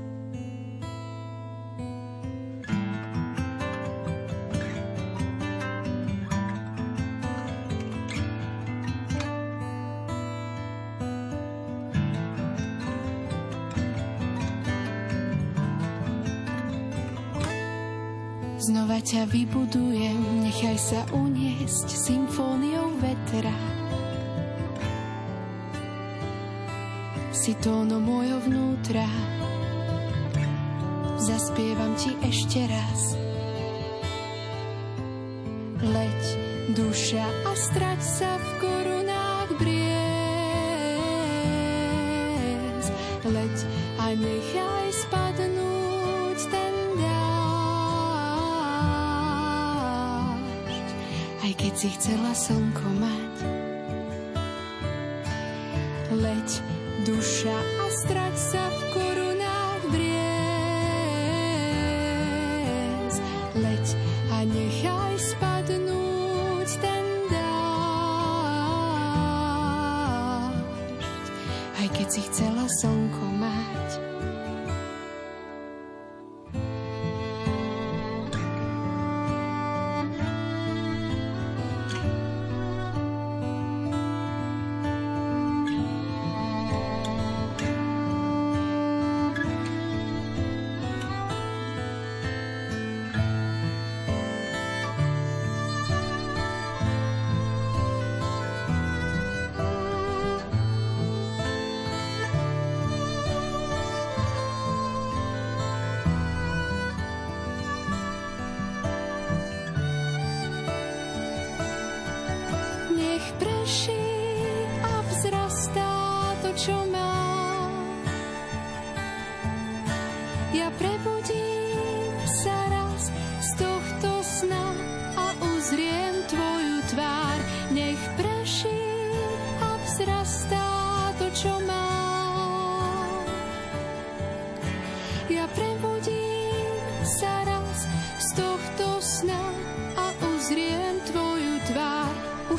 ťa 19.11 19.27
vybudujem, 19.27 20.47
nechaj 20.47 20.79
sa 20.79 21.03
uniesť 21.11 21.83
symfóniou 21.83 22.95
vetra. 22.95 23.51
Si 27.35 27.51
tóno 27.59 27.99
mojho 27.99 28.39
vnútra, 28.47 29.03
zaspievam 31.19 31.91
ti 31.99 32.15
ešte 32.23 32.63
raz. 32.71 33.30
Chcela 52.11 52.35
slnko 52.35 52.91
mať. 52.99 53.10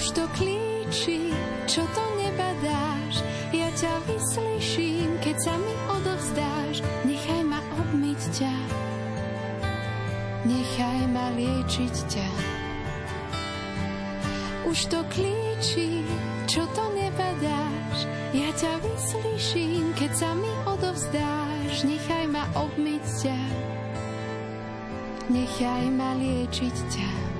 Už 0.02 0.18
to 0.18 0.26
klíči, 0.34 1.30
čo 1.70 1.86
to 1.94 2.02
nebadáš. 2.18 3.22
Ja 3.54 3.70
ťa 3.70 4.02
vyslyším, 4.10 5.14
keď 5.22 5.36
sa 5.38 5.54
mi 5.54 5.70
odovzdáš. 5.94 6.82
Nechaj 7.06 7.46
ma 7.46 7.62
obmyť 7.78 8.20
ťa, 8.34 8.54
nechaj 10.42 11.06
ma 11.06 11.30
liečiť 11.38 11.94
ťa. 12.18 12.28
Už 14.66 14.90
to 14.90 15.06
klíči, 15.06 16.02
čo 16.50 16.66
to 16.74 16.82
nebadáš. 16.98 18.02
Ja 18.34 18.50
ťa 18.58 18.82
vyslyším, 18.82 19.94
keď 19.94 20.18
sa 20.18 20.34
mi 20.34 20.50
odovzdáš. 20.66 21.86
Nechaj 21.86 22.26
ma 22.26 22.42
obmyť 22.58 23.06
ťa, 23.22 23.38
nechaj 25.30 25.84
ma 25.94 26.18
liečiť 26.18 26.76
ťa. 26.90 27.31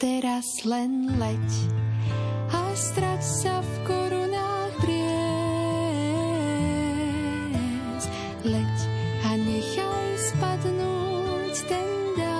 Teraz 0.00 0.64
len 0.64 1.12
leď 1.20 1.50
a 2.56 2.72
strať 2.72 3.20
sa 3.20 3.60
v 3.60 3.72
korunách 3.84 4.72
briez. 4.80 5.28
Leď 8.48 8.76
a 9.28 9.36
nechaj 9.36 10.08
spadnúť 10.16 11.52
ten 11.68 12.16
dážď. 12.16 12.32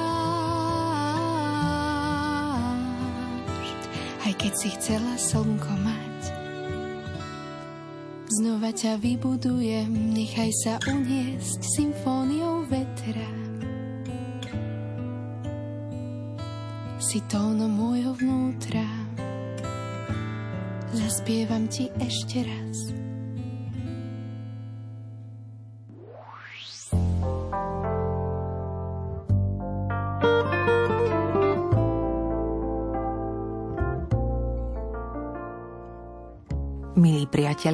Aj 4.24 4.32
keď 4.40 4.52
si 4.56 4.72
chcela 4.80 5.20
slnko 5.20 5.76
mať, 5.84 6.32
znova 8.40 8.72
ťa 8.72 9.04
vybudujem, 9.04 10.16
nechaj 10.16 10.48
sa 10.64 10.80
uniesť 10.88 11.60
symfóniou 11.76 12.19
si 17.10 17.18
tóno 17.26 17.66
môjho 17.66 18.14
vnútra. 18.14 18.86
Zaspievam 20.94 21.66
ti 21.66 21.90
ešte 21.98 22.46
raz. 22.46 22.94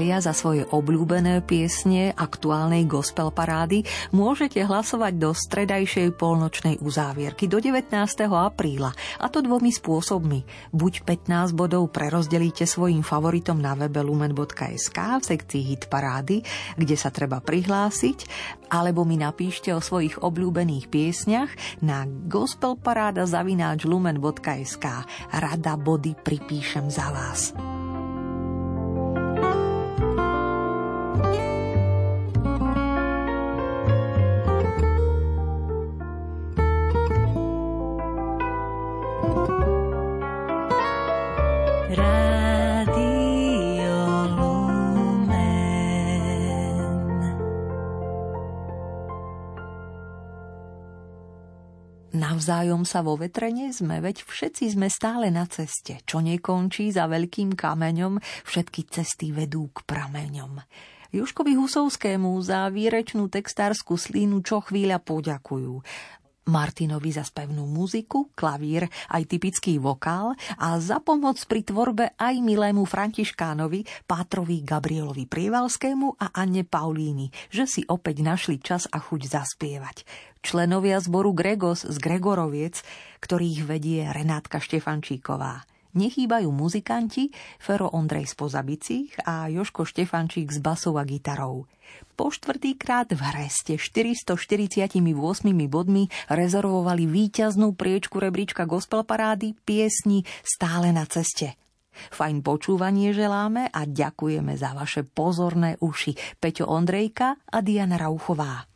Priatelia, 0.07 0.23
za 0.23 0.31
svoje 0.31 0.63
obľúbené 0.71 1.43
piesne 1.43 2.15
aktuálnej 2.15 2.87
gospel 2.87 3.35
parády 3.35 3.83
môžete 4.15 4.63
hlasovať 4.63 5.19
do 5.19 5.35
stredajšej 5.35 6.15
polnočnej 6.15 6.79
uzávierky 6.79 7.51
do 7.51 7.59
19. 7.59 7.91
apríla, 8.31 8.95
a 9.19 9.27
to 9.27 9.43
dvomi 9.43 9.75
spôsobmi. 9.75 10.47
Buď 10.71 11.03
15 11.03 11.59
bodov 11.59 11.91
prerozdelíte 11.91 12.71
svojim 12.71 13.03
favoritom 13.03 13.59
na 13.59 13.75
webe 13.75 13.99
lumen.sk 13.99 14.95
v 14.95 15.25
sekcii 15.27 15.63
hit 15.75 15.91
parády, 15.91 16.47
kde 16.79 16.95
sa 16.95 17.11
treba 17.11 17.43
prihlásiť, 17.43 18.31
alebo 18.71 19.03
mi 19.03 19.19
napíšte 19.19 19.75
o 19.75 19.83
svojich 19.83 20.23
obľúbených 20.23 20.87
piesňach 20.87 21.51
na 21.83 22.07
gospelparáda 22.07 23.27
zavináč 23.27 23.83
lumen.sk. 23.83 24.87
Rada 25.35 25.75
body 25.75 26.15
pripíšem 26.23 26.87
za 26.95 27.11
vás. 27.11 27.51
Navzájom 52.17 52.89
sa 52.89 53.05
vo 53.05 53.19
vetre 53.21 53.49
sme, 53.75 54.01
veď 54.01 54.23
všetci 54.23 54.79
sme 54.79 54.87
stále 54.87 55.35
na 55.35 55.45
ceste. 55.51 56.01
Čo 56.05 56.23
nekončí 56.23 56.89
za 56.89 57.11
veľkým 57.11 57.53
kameňom, 57.53 58.23
všetky 58.49 58.87
cesty 58.87 59.35
vedú 59.35 59.73
k 59.75 59.83
prameňom. 59.83 60.63
Juškovi 61.17 61.57
Husovskému 61.57 62.37
za 62.45 62.69
výrečnú 62.69 63.33
textárskú 63.33 63.97
slínu 63.97 64.45
čo 64.45 64.61
chvíľa 64.61 65.01
poďakujú. 65.01 65.81
Martinovi 66.47 67.11
za 67.11 67.27
spevnú 67.27 67.67
muziku, 67.67 68.31
klavír, 68.39 68.87
aj 69.11 69.23
typický 69.27 69.83
vokál 69.83 70.39
a 70.57 70.79
za 70.79 71.03
pomoc 71.03 71.39
pri 71.47 71.67
tvorbe 71.67 72.15
aj 72.15 72.35
milému 72.39 72.87
Františkánovi, 72.87 74.07
Pátrovi 74.07 74.63
Gabrielovi 74.63 75.27
Prievalskému 75.27 76.19
a 76.23 76.33
Anne 76.33 76.63
Paulíny, 76.63 77.35
že 77.51 77.67
si 77.67 77.83
opäť 77.87 78.23
našli 78.23 78.63
čas 78.63 78.87
a 78.91 79.03
chuť 79.03 79.27
zaspievať. 79.27 80.07
Členovia 80.47 81.03
zboru 81.03 81.35
Gregos 81.35 81.83
z 81.83 81.97
Gregoroviec, 81.99 82.79
ktorých 83.19 83.67
vedie 83.67 84.07
Renátka 84.07 84.63
Štefančíková. 84.63 85.76
Nechýbajú 85.97 86.53
muzikanti 86.53 87.33
Fero 87.57 87.89
Ondrej 87.89 88.29
z 88.29 88.35
Pozabicích 88.37 89.17
a 89.25 89.49
Joško 89.49 89.89
Štefančík 89.89 90.53
z 90.53 90.61
basou 90.61 91.01
a 91.01 91.09
gitarou. 91.09 91.65
Po 92.21 92.29
štvrtýkrát 92.29 93.09
v 93.17 93.21
hre 93.21 93.49
ste 93.49 93.81
448 93.81 95.01
bodmi 95.73 96.13
rezervovali 96.29 97.09
víťaznú 97.09 97.73
priečku 97.73 98.21
rebríčka 98.21 98.69
gospel 98.69 99.09
parády 99.09 99.57
piesni 99.65 100.29
Stále 100.45 100.93
na 100.93 101.09
ceste. 101.09 101.57
Fajn 102.13 102.45
počúvanie 102.45 103.17
želáme 103.17 103.73
a 103.73 103.89
ďakujeme 103.89 104.53
za 104.53 104.77
vaše 104.77 105.01
pozorné 105.01 105.81
uši. 105.81 106.13
Peťo 106.37 106.69
Ondrejka 106.69 107.41
a 107.49 107.59
Diana 107.65 107.97
Rauchová. 107.97 108.76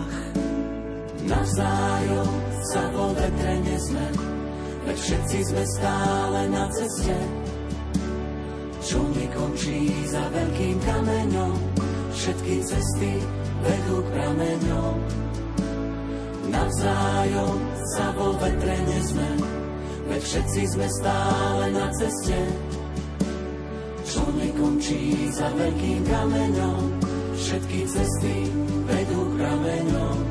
Navzájom 1.31 2.31
sa 2.59 2.83
vo 2.91 3.15
vetre 3.15 3.55
nezme, 3.63 4.03
veď 4.83 4.97
všetci 4.99 5.39
sme 5.47 5.63
stále 5.79 6.39
na 6.51 6.67
ceste. 6.75 7.15
Čo 8.83 8.99
nekončí 9.15 9.87
za 10.11 10.27
veľkým 10.27 10.75
kameňom, 10.83 11.55
všetky 12.11 12.55
cesty 12.67 13.15
vedú 13.63 14.03
k 14.03 14.07
prameňom. 14.11 14.95
Navzájom 16.51 17.57
sa 17.95 18.11
vo 18.11 18.35
vetre 18.35 18.75
nezme, 18.91 19.29
veď 20.11 20.21
všetci 20.27 20.61
sme 20.67 20.87
stále 20.99 21.63
na 21.71 21.87
ceste. 21.95 22.39
Čo 24.03 24.27
nekončí 24.35 25.31
za 25.31 25.47
veľkým 25.55 26.03
kameňom, 26.03 26.81
všetky 27.39 27.87
cesty 27.87 28.51
vedú 28.83 29.31
k 29.31 29.33
prameňom. 29.39 30.30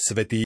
святые 0.00 0.38